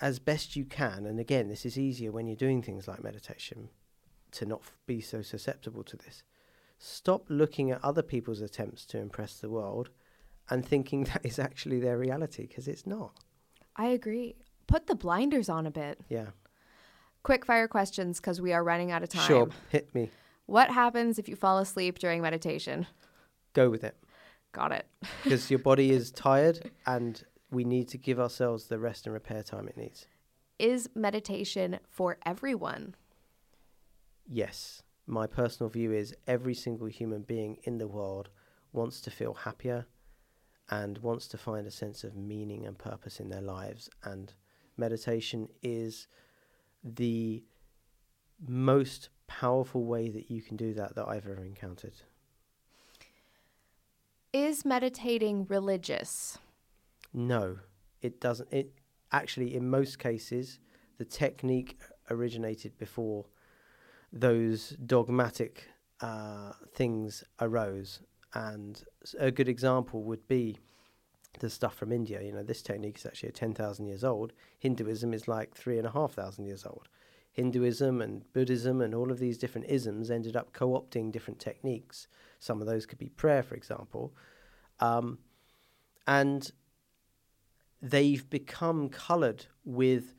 [0.00, 3.68] as best you can, and again, this is easier when you're doing things like meditation,
[4.32, 6.22] to not f- be so susceptible to this.
[6.78, 9.90] Stop looking at other people's attempts to impress the world
[10.48, 13.12] and thinking that is actually their reality, because it's not.
[13.76, 14.36] I agree.
[14.66, 16.00] Put the blinders on a bit.
[16.08, 16.26] Yeah.
[17.22, 19.26] Quick fire questions because we are running out of time.
[19.26, 20.10] Sure, hit me.
[20.46, 22.86] What happens if you fall asleep during meditation?
[23.52, 23.96] Go with it.
[24.52, 24.86] Got it.
[25.22, 29.42] Because your body is tired and we need to give ourselves the rest and repair
[29.42, 30.06] time it needs.
[30.58, 32.94] Is meditation for everyone?
[34.32, 34.84] Yes.
[35.08, 38.28] My personal view is every single human being in the world
[38.72, 39.86] wants to feel happier
[40.70, 43.90] and wants to find a sense of meaning and purpose in their lives.
[44.04, 44.32] And
[44.76, 46.06] meditation is
[46.84, 47.42] the
[48.46, 51.94] most powerful way that you can do that that I've ever encountered.
[54.32, 56.38] Is meditating religious?
[57.12, 57.58] No,
[58.00, 58.48] it doesn't.
[58.52, 58.74] It
[59.10, 60.60] actually, in most cases,
[60.98, 63.26] the technique originated before
[64.12, 65.68] those dogmatic
[66.00, 68.00] uh, things arose.
[68.34, 68.82] And
[69.18, 70.58] a good example would be
[71.38, 72.22] the stuff from India.
[72.22, 74.32] You know, this technique is actually 10,000 years old.
[74.58, 76.88] Hinduism is like three and a half thousand years old.
[77.32, 82.08] Hinduism and Buddhism and all of these different isms ended up co opting different techniques.
[82.40, 84.12] Some of those could be prayer, for example.
[84.80, 85.18] Um,
[86.06, 86.50] and
[87.80, 90.14] they've become coloured with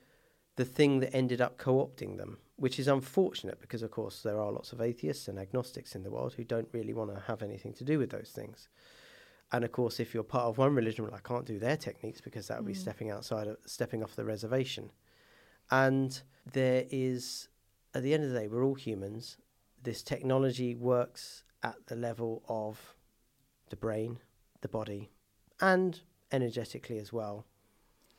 [0.55, 4.39] the thing that ended up co opting them, which is unfortunate because, of course, there
[4.39, 7.41] are lots of atheists and agnostics in the world who don't really want to have
[7.41, 8.69] anything to do with those things.
[9.51, 12.21] And of course, if you're part of one religion, well, I can't do their techniques
[12.21, 12.79] because that would be hmm.
[12.79, 14.91] stepping outside, of, stepping off the reservation.
[15.71, 16.21] And
[16.53, 17.47] there is,
[17.95, 19.37] at the end of the day, we're all humans.
[19.81, 22.93] This technology works at the level of
[23.71, 24.19] the brain,
[24.61, 25.09] the body,
[25.59, 25.99] and
[26.31, 27.47] energetically as well.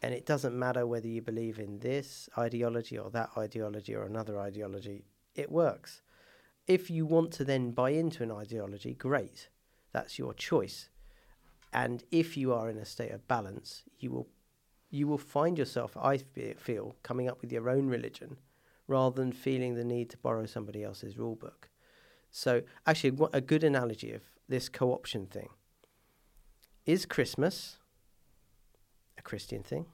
[0.03, 4.39] And it doesn't matter whether you believe in this ideology or that ideology or another
[4.41, 5.05] ideology,
[5.37, 6.03] it works.
[6.67, 9.49] If you want to then buy into an ideology, great.
[9.93, 10.89] That's your choice.
[11.73, 14.29] And if you are in a state of balance, you will
[14.91, 18.37] you will find yourself, I feel, coming up with your own religion
[18.87, 21.71] rather than feeling the need to borrow somebody else's rule book.
[22.31, 25.49] So, actually, a good analogy of this co option thing
[26.85, 27.79] is Christmas
[29.25, 29.87] a Christian thing?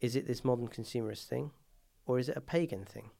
[0.00, 1.50] Is it this modern consumerist thing?
[2.06, 3.10] Or is it a pagan thing?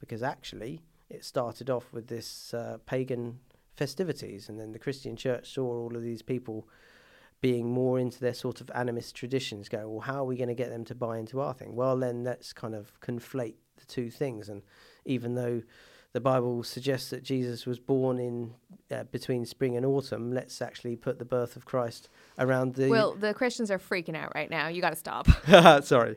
[0.00, 3.38] Because actually, it started off with this uh, pagan
[3.74, 6.68] festivities, and then the Christian church saw all of these people
[7.40, 10.54] being more into their sort of animist traditions, going, well, how are we going to
[10.54, 11.74] get them to buy into our thing?
[11.74, 14.48] Well, then let's kind of conflate the two things.
[14.48, 14.62] And
[15.04, 15.62] even though
[16.12, 18.54] the Bible suggests that Jesus was born in
[18.90, 22.08] uh, between spring and autumn, let's actually put the birth of Christ
[22.38, 22.88] around the.
[22.88, 24.68] Well, the Christians are freaking out right now.
[24.68, 25.26] You got to stop.
[25.84, 26.16] Sorry.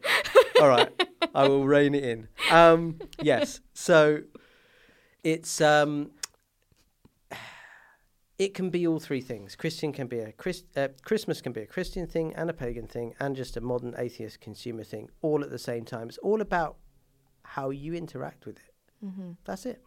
[0.62, 0.90] All right.
[1.34, 2.28] I will rein it in.
[2.52, 3.62] Um, yes.
[3.74, 4.24] So
[5.24, 6.12] it's um,
[8.38, 9.56] it can be all three things.
[9.56, 12.88] Christian can be a Christ, uh, Christmas can be a Christian thing and a pagan
[12.88, 16.10] thing and just a modern atheist consumer thing, all at the same time.
[16.10, 16.78] It's all about
[17.44, 18.75] how you interact with it.
[19.04, 19.32] Mm-hmm.
[19.46, 19.82] That's it.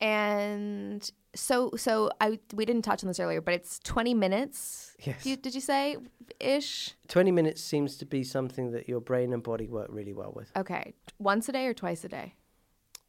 [0.00, 4.94] And so, so I we didn't touch on this earlier, but it's twenty minutes.
[5.00, 5.24] Yes.
[5.24, 5.96] You, did you say
[6.38, 6.94] ish?
[7.08, 10.50] Twenty minutes seems to be something that your brain and body work really well with.
[10.56, 12.34] Okay, once a day or twice a day?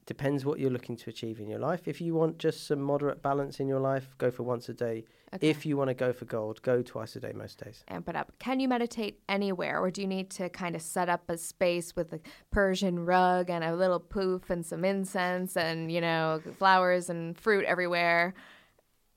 [0.06, 1.88] Depends what you're looking to achieve in your life.
[1.88, 5.04] If you want just some moderate balance in your life, go for once a day.
[5.34, 5.50] Okay.
[5.50, 7.84] If you want to go for gold, go twice a day most days.
[7.90, 8.32] amp it up.
[8.40, 11.96] Can you meditate anywhere, or do you need to kind of set up a space
[11.98, 12.22] with a
[12.52, 17.66] Persian rug and a little poof and some incense and you know flowers and fruit
[17.66, 18.34] everywhere?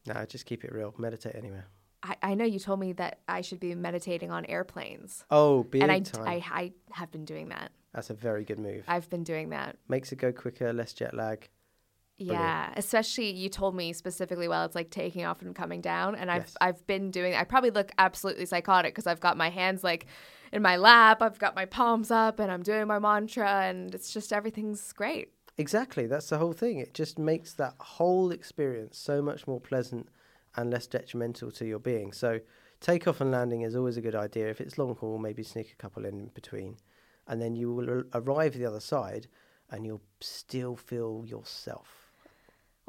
[0.06, 0.94] No, just keep it real.
[0.98, 1.66] Meditate anywhere.
[2.02, 5.82] I, I know you told me that I should be meditating on airplanes, Oh, big
[5.82, 6.26] and I, time.
[6.26, 7.70] I I have been doing that.
[7.94, 8.84] That's a very good move.
[8.88, 9.76] I've been doing that.
[9.88, 11.48] Makes it go quicker, less jet lag.
[12.20, 16.30] Yeah, especially you told me specifically while it's like taking off and coming down, and
[16.30, 16.56] I've Yes.
[16.60, 17.34] I've been doing.
[17.34, 20.06] I probably look absolutely psychotic because I've got my hands like
[20.52, 24.12] in my lap, I've got my palms up, and I'm doing my mantra, and it's
[24.12, 25.30] just everything's great.
[25.58, 26.06] Exactly.
[26.06, 26.78] That's the whole thing.
[26.78, 30.08] It just makes that whole experience so much more pleasant
[30.56, 32.12] and less detrimental to your being.
[32.12, 32.40] So,
[32.80, 34.48] takeoff and landing is always a good idea.
[34.48, 36.76] If it's long haul, maybe sneak a couple in between.
[37.28, 39.28] And then you will arrive the other side
[39.70, 41.99] and you'll still feel yourself.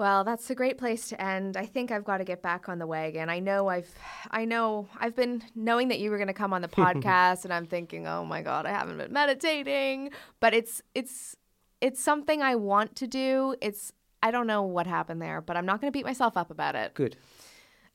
[0.02, 1.56] Well, that's a great place to end.
[1.56, 3.30] I think I've got to get back on the wagon.
[3.30, 3.94] I know I've
[4.32, 7.54] I know I've been knowing that you were going to come on the podcast and
[7.54, 10.10] I'm thinking, "Oh my god, I haven't been meditating."
[10.40, 11.36] But it's it's
[11.82, 13.56] it's something I want to do.
[13.62, 16.50] It's I don't know what happened there, but I'm not going to beat myself up
[16.50, 16.96] about it.
[16.96, 17.16] Good.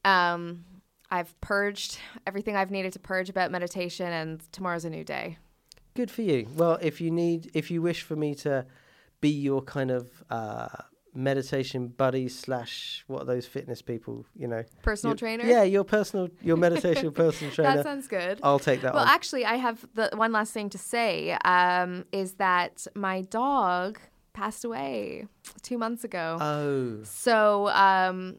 [0.05, 0.65] Um
[1.11, 5.39] I've purged everything I've needed to purge about meditation and tomorrow's a new day.
[5.95, 6.47] Good for you.
[6.55, 8.65] Well, if you need, if you wish for me to
[9.21, 10.69] be your kind of uh,
[11.17, 15.45] meditation buddy slash what are those fitness people, you know, Personal your- trainer?
[15.45, 17.77] Yeah, your personal, your meditation personal trainer.
[17.77, 18.41] That sounds good.
[18.43, 19.09] I'll take that Well, on.
[19.09, 23.99] actually, I have the one last thing to say um, is that my dog
[24.33, 25.27] passed away
[25.63, 26.37] two months ago.
[26.41, 28.37] oh, so um,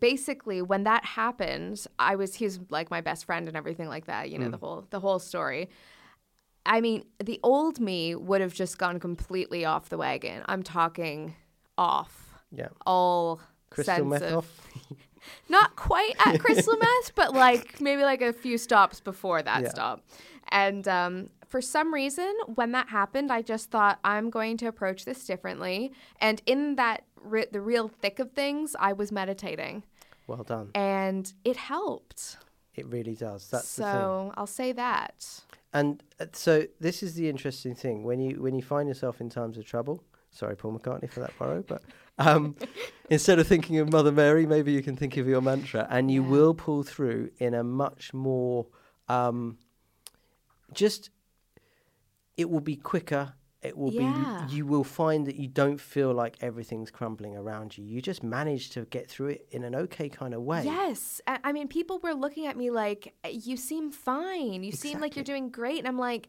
[0.00, 4.06] basically, when that happened, I was he was like my best friend and everything like
[4.06, 4.30] that.
[4.30, 4.52] You know Mm.
[4.52, 5.68] the whole the whole story.
[6.64, 10.44] I mean, the old me would have just gone completely off the wagon.
[10.46, 11.34] I'm talking
[11.82, 12.12] off
[12.50, 12.68] yeah.
[12.86, 13.40] all
[13.70, 14.68] Crystal sense meth of off.
[15.48, 19.68] not quite at crystal meth, but like maybe like a few stops before that Yeah.
[19.70, 20.04] stop.
[20.50, 25.04] And um, for some reason, when that happened, I just thought I'm going to approach
[25.04, 25.92] this differently.
[26.20, 29.84] And in that, re- the real thick of things, I was meditating,
[30.26, 30.70] Well done.
[30.74, 32.36] and it helped.
[32.74, 33.48] It really does.
[33.50, 33.92] That's the thing.
[33.92, 35.16] so I'll say that.
[35.72, 39.28] And uh, so this is the interesting thing when you when you find yourself in
[39.30, 40.02] times of trouble.
[40.32, 41.82] Sorry, Paul McCartney for that borrow, but
[42.18, 42.56] um,
[43.10, 46.22] instead of thinking of Mother Mary, maybe you can think of your mantra, and you
[46.22, 48.66] will pull through in a much more
[49.08, 49.58] um,
[50.72, 51.10] just.
[52.36, 53.34] It will be quicker.
[53.60, 54.46] It will Yeah.
[54.48, 54.54] be.
[54.56, 57.84] You will find that you don't feel like everything's crumbling around you.
[57.84, 60.64] You just manage to get through it in an okay kind of way.
[60.64, 61.20] Yes.
[61.26, 64.64] I I mean, people were looking at me like, you seem fine.
[64.64, 65.78] You seem like you're doing great.
[65.78, 66.28] And I'm like,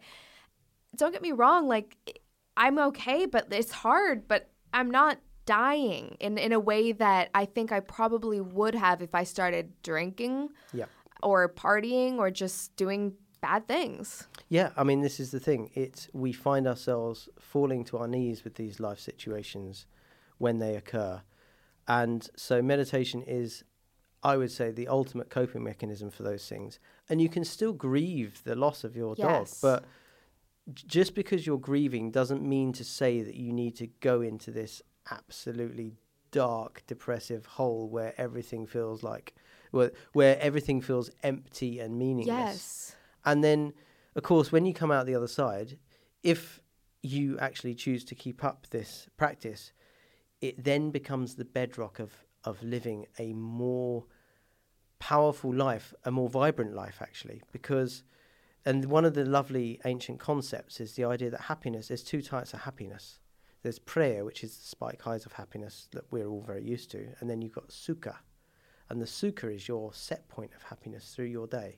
[0.96, 1.68] don't get me wrong.
[1.68, 2.20] Like,
[2.56, 7.46] I'm okay, but it's hard, but I'm not dying in, in a way that I
[7.46, 10.86] think I probably would have if I started drinking Yeah.
[11.22, 14.28] or partying or just doing bad things.
[14.50, 15.70] Yeah, I mean, this is the thing.
[15.74, 19.86] It's we find ourselves falling to our knees with these life situations
[20.38, 21.22] when they occur,
[21.88, 23.64] and so meditation is,
[24.24, 26.80] I would say, the ultimate coping mechanism for those things.
[27.10, 29.84] And you can still grieve the loss of your dog, but
[30.72, 34.82] just because you're grieving doesn't mean to say that you need to go into this
[35.12, 35.94] absolutely
[36.32, 39.36] dark, depressive hole where everything feels like,
[39.72, 42.28] where, where everything feels empty and meaningless.
[42.28, 42.96] Yes.
[43.26, 43.74] And then,
[44.16, 45.78] of course, when you come out the other side,
[46.24, 46.62] if
[47.02, 49.74] you actually choose to keep up this practice,
[50.42, 52.12] it then becomes the bedrock of,
[52.44, 54.06] of living a more
[55.00, 57.42] powerful life, a more vibrant life, actually.
[57.52, 58.04] Because,
[58.66, 62.54] and one of the lovely ancient concepts is the idea that happiness, there's two types
[62.54, 63.20] of happiness.
[63.62, 67.08] There's prayer, which is the spike highs of happiness that we're all very used to.
[67.20, 68.16] And then you've got sukha.
[68.90, 71.78] And the sukha is your set point of happiness through your day.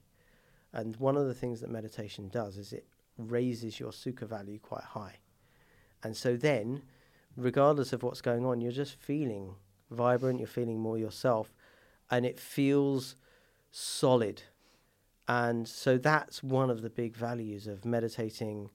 [0.73, 2.87] And one of the things that meditation does is it
[3.17, 5.17] raises your sukha value quite high.
[6.03, 6.83] And so then,
[7.37, 9.55] regardless of what's going on, you're just feeling
[9.89, 11.53] vibrant, you're feeling more yourself,
[12.11, 13.15] and it feels
[13.71, 14.43] solid.
[15.27, 18.69] And so that's one of the big values of meditating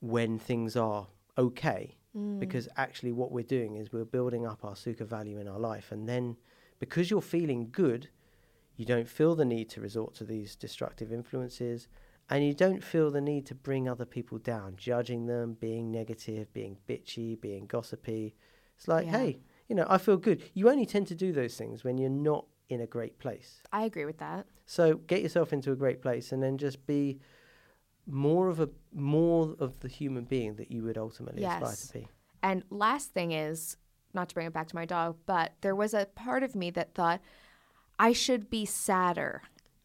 [0.00, 1.96] when things are okay.
[2.16, 2.38] Mm.
[2.40, 5.92] Because actually, what we're doing is we're building up our sukha value in our life.
[5.92, 6.36] And then,
[6.78, 8.08] because you're feeling good,
[8.76, 11.88] you don't feel the need to resort to these destructive influences,
[12.28, 16.52] and you don't feel the need to bring other people down, judging them, being negative,
[16.52, 18.34] being bitchy, being gossipy.
[18.76, 19.18] It's like, Yeah.
[19.18, 19.38] hey,
[19.68, 20.42] you know, I feel good.
[20.54, 23.62] You only tend to do those things when you're not in a great place.
[23.72, 24.46] I agree with that.
[24.66, 27.20] So get yourself into a great place, and then just be
[28.06, 32.08] more of a more of the human being that you would ultimately aspire to be.
[32.42, 33.76] And last thing is,
[34.14, 36.70] not to bring it back to my dog, but there was a part of me
[36.70, 37.20] that thought
[37.98, 39.42] I should be sadder.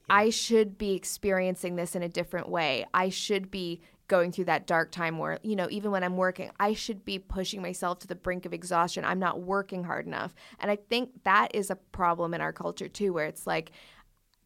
[0.10, 2.86] I should be experiencing this in a different way.
[2.94, 3.82] I should be
[4.12, 7.18] going through that dark time where, you know, even when I'm working, I should be
[7.18, 9.06] pushing myself to the brink of exhaustion.
[9.06, 10.36] I'm not working hard enough.
[10.60, 13.72] And I think that is a problem in our culture too, where it's like,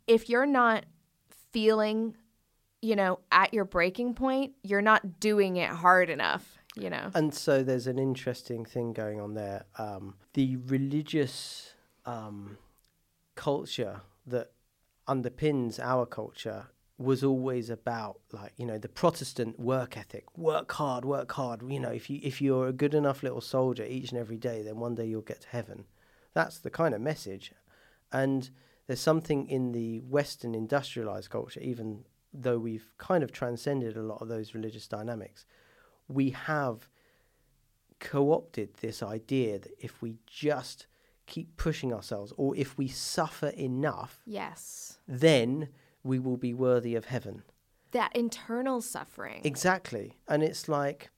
[0.06, 0.86] if you're not
[1.52, 2.16] feeling,
[2.84, 7.10] you know, at your breaking point, you're not doing it hard enough, you know?
[7.16, 9.66] And so there's an interesting thing going on there.
[9.80, 11.74] Um, the religious
[12.06, 12.60] um,
[13.34, 14.52] culture that
[15.08, 20.26] underpins our culture was always about like you know the protestant work ethic.
[20.38, 21.62] Work hard work hard.
[21.70, 24.62] You know if you if you're a good enough little soldier each and every day
[24.62, 25.86] then one day you'll get to heaven.
[26.34, 27.52] That's the kind of message.
[28.12, 28.50] And
[28.88, 34.22] there's something in the western industrialized culture even though we've kind of transcended a lot
[34.22, 35.46] of those religious dynamics
[36.08, 36.90] we have
[38.00, 40.86] co-opted this idea that if we just
[41.26, 45.00] keep pushing ourselves or if we suffer enough Yes.
[45.08, 45.70] then
[46.06, 47.42] we will be worthy of heaven.
[47.92, 49.42] That internal suffering.
[49.44, 50.14] Exactly.
[50.28, 51.10] And it's like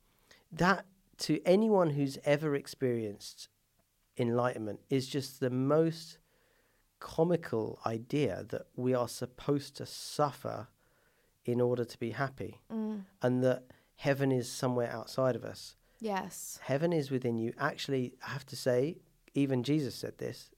[0.51, 0.85] that
[1.19, 3.49] to anyone who's ever experienced
[4.17, 6.17] enlightenment is just the most
[6.99, 10.67] comical idea that we are supposed to suffer
[11.45, 13.01] in order to be happy mm.
[13.21, 13.63] and that
[13.97, 15.75] heaven is somewhere outside of us.
[15.99, 16.59] yes.
[16.63, 17.53] Heaven is within you.
[17.59, 18.97] Actually, I have to say,
[19.33, 20.49] even Jesus said this,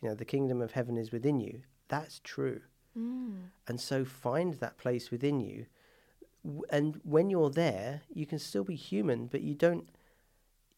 [0.00, 1.62] you know, the kingdom of heaven is within you.
[1.88, 2.60] That's true.
[2.98, 3.50] Mm.
[3.66, 5.66] And so find that place within you.
[6.70, 9.88] And when you're there, you can still be human, but you don't,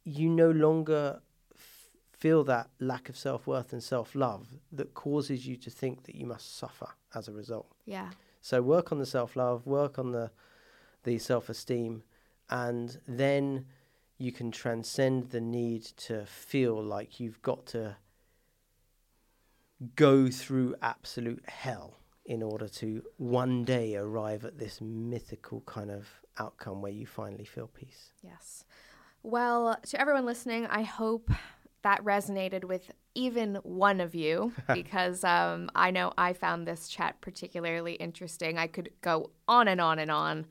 [0.05, 1.21] you no longer
[1.55, 6.05] f- feel that lack of self worth and self love that causes you to think
[6.05, 7.67] that you must suffer as a result.
[7.85, 8.11] Yeah.
[8.41, 10.31] So work on the self love, work on the
[11.03, 12.05] the self esteem,
[12.49, 13.67] and then
[14.19, 17.97] you can transcend the need to feel like you've got to
[19.95, 26.09] go through absolute hell in order to one day arrive at this mythical kind of
[26.39, 28.11] outcome where you finally feel peace.
[28.23, 28.65] Yes.
[29.23, 31.31] Well, to everyone listening, I hope
[31.83, 37.21] that resonated with even one of you because um, I know I found this chat
[37.21, 38.59] particularly interesting.
[38.59, 40.47] I could go on and on and on,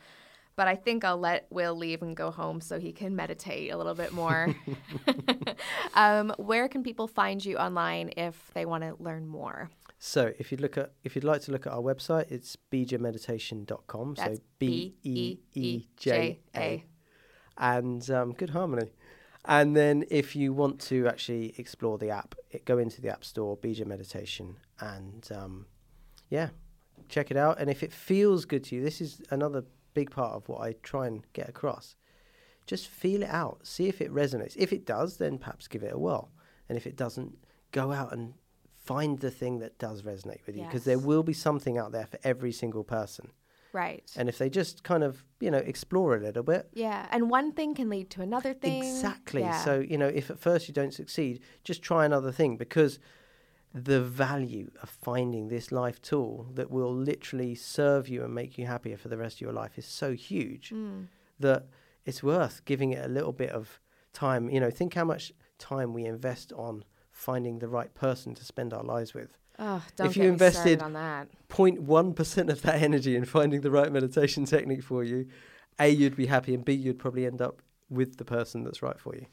[0.55, 3.77] but I think I'll let Will leave and go home so he can meditate a
[3.77, 4.55] little bit more.
[5.93, 9.69] um, where can people find you online if they want to learn more?
[9.97, 14.15] So if you look at if you'd like to look at our website, it's beejameditation.com.
[14.15, 16.85] That's so B E E J A.
[17.57, 18.91] And um, good harmony.
[19.45, 23.23] And then if you want to actually explore the app, it, go into the App
[23.23, 25.67] Store, Beeja Meditation, and um,
[26.29, 26.49] yeah,
[27.09, 27.59] check it out.
[27.59, 29.63] And if it feels good to you, this is another
[29.93, 31.95] big part of what I try and get across.
[32.65, 34.55] Just feel it out, see if it resonates.
[34.57, 36.31] If it does, then perhaps give it a whirl.
[36.67, 37.37] And if it doesn't,
[37.71, 38.33] go out and
[38.85, 42.05] find the thing that does resonate with you because there will be something out there
[42.05, 43.29] for every single person.
[43.73, 44.09] Right.
[44.15, 47.07] And if they just kind of, you know, explore a little bit, yeah.
[47.11, 48.81] And one thing can lead to another thing.
[48.83, 49.41] Exactly.
[49.41, 49.63] Yeah.
[49.65, 52.99] So, you know, if at first you don't succeed, just try another thing because
[53.73, 58.65] the value of finding this life tool that will literally serve you and make you
[58.65, 61.07] happier for the rest of your life is so huge Mm.
[61.41, 61.67] that
[62.05, 63.81] it's worth giving it a little bit of
[64.13, 64.49] time.
[64.49, 66.85] You know, think how much time we invest on
[67.15, 69.37] finding the right person to spend our lives with.
[69.57, 71.29] Oh, don't if you invested on that.
[71.49, 75.27] 0.1% of that energy in finding the right meditation technique for you,
[75.79, 78.99] A, you'd be happy, and B, you'd probably end up with the person that's right
[78.99, 79.25] for you.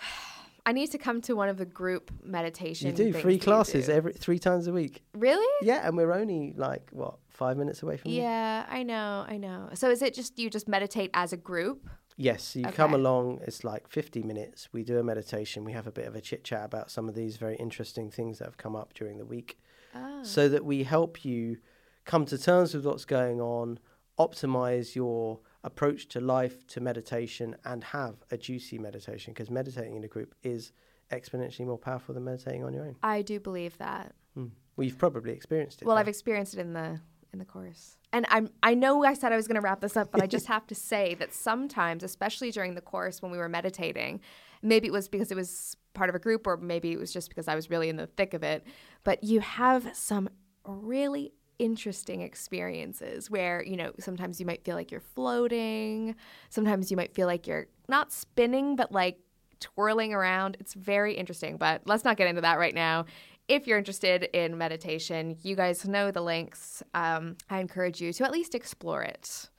[0.64, 2.86] I need to come to one of the group meditation.
[2.86, 3.92] You do free classes do.
[3.92, 5.02] every three times a week.
[5.14, 5.66] Really?
[5.66, 8.22] Yeah, and we're only like what five minutes away from you.
[8.22, 9.70] Yeah, I know, I know.
[9.74, 11.90] So is it just you just meditate as a group?
[12.22, 13.40] Yes, you come along.
[13.46, 14.68] It's like fifty minutes.
[14.72, 15.64] We do a meditation.
[15.64, 18.38] We have a bit of a chit chat about some of these very interesting things
[18.38, 19.58] that have come up during the week,
[19.94, 20.22] Oh.
[20.22, 21.58] so that we help you
[22.04, 23.78] come to terms with what's going on,
[24.18, 29.32] optimize your approach to life, to meditation, and have a juicy meditation.
[29.32, 30.72] Because meditating in a group is
[31.10, 32.96] exponentially more powerful than meditating on your own.
[33.02, 34.14] I do believe that.
[34.34, 34.46] Hmm.
[34.76, 35.86] Well, you've probably experienced it.
[35.86, 36.00] Well, though.
[36.00, 37.00] I've experienced it in the
[37.32, 37.96] in the course.
[38.12, 40.26] And I'm I know I said I was going to wrap this up, but I
[40.26, 44.20] just have to say that sometimes, especially during the course when we were meditating,
[44.62, 47.28] maybe it was because it was part of a group or maybe it was just
[47.28, 48.64] because I was really in the thick of it,
[49.04, 50.28] but you have some
[50.64, 56.14] really interesting experiences where, you know, sometimes you might feel like you're floating,
[56.48, 59.18] sometimes you might feel like you're not spinning but like
[59.60, 60.56] twirling around.
[60.60, 63.06] It's very interesting, but let's not get into that right now
[63.52, 66.82] if you're interested in meditation, you guys know the links.
[66.94, 69.50] Um, I encourage you to at least explore it.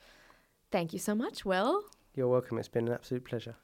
[0.71, 1.83] Thank you so much, Will.
[2.15, 2.57] You're welcome.
[2.57, 3.55] It's been an absolute pleasure.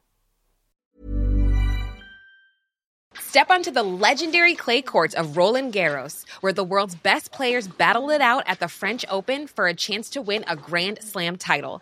[3.15, 8.11] Step onto the legendary clay courts of Roland Garros, where the world's best players battle
[8.11, 11.81] it out at the French Open for a chance to win a Grand Slam title.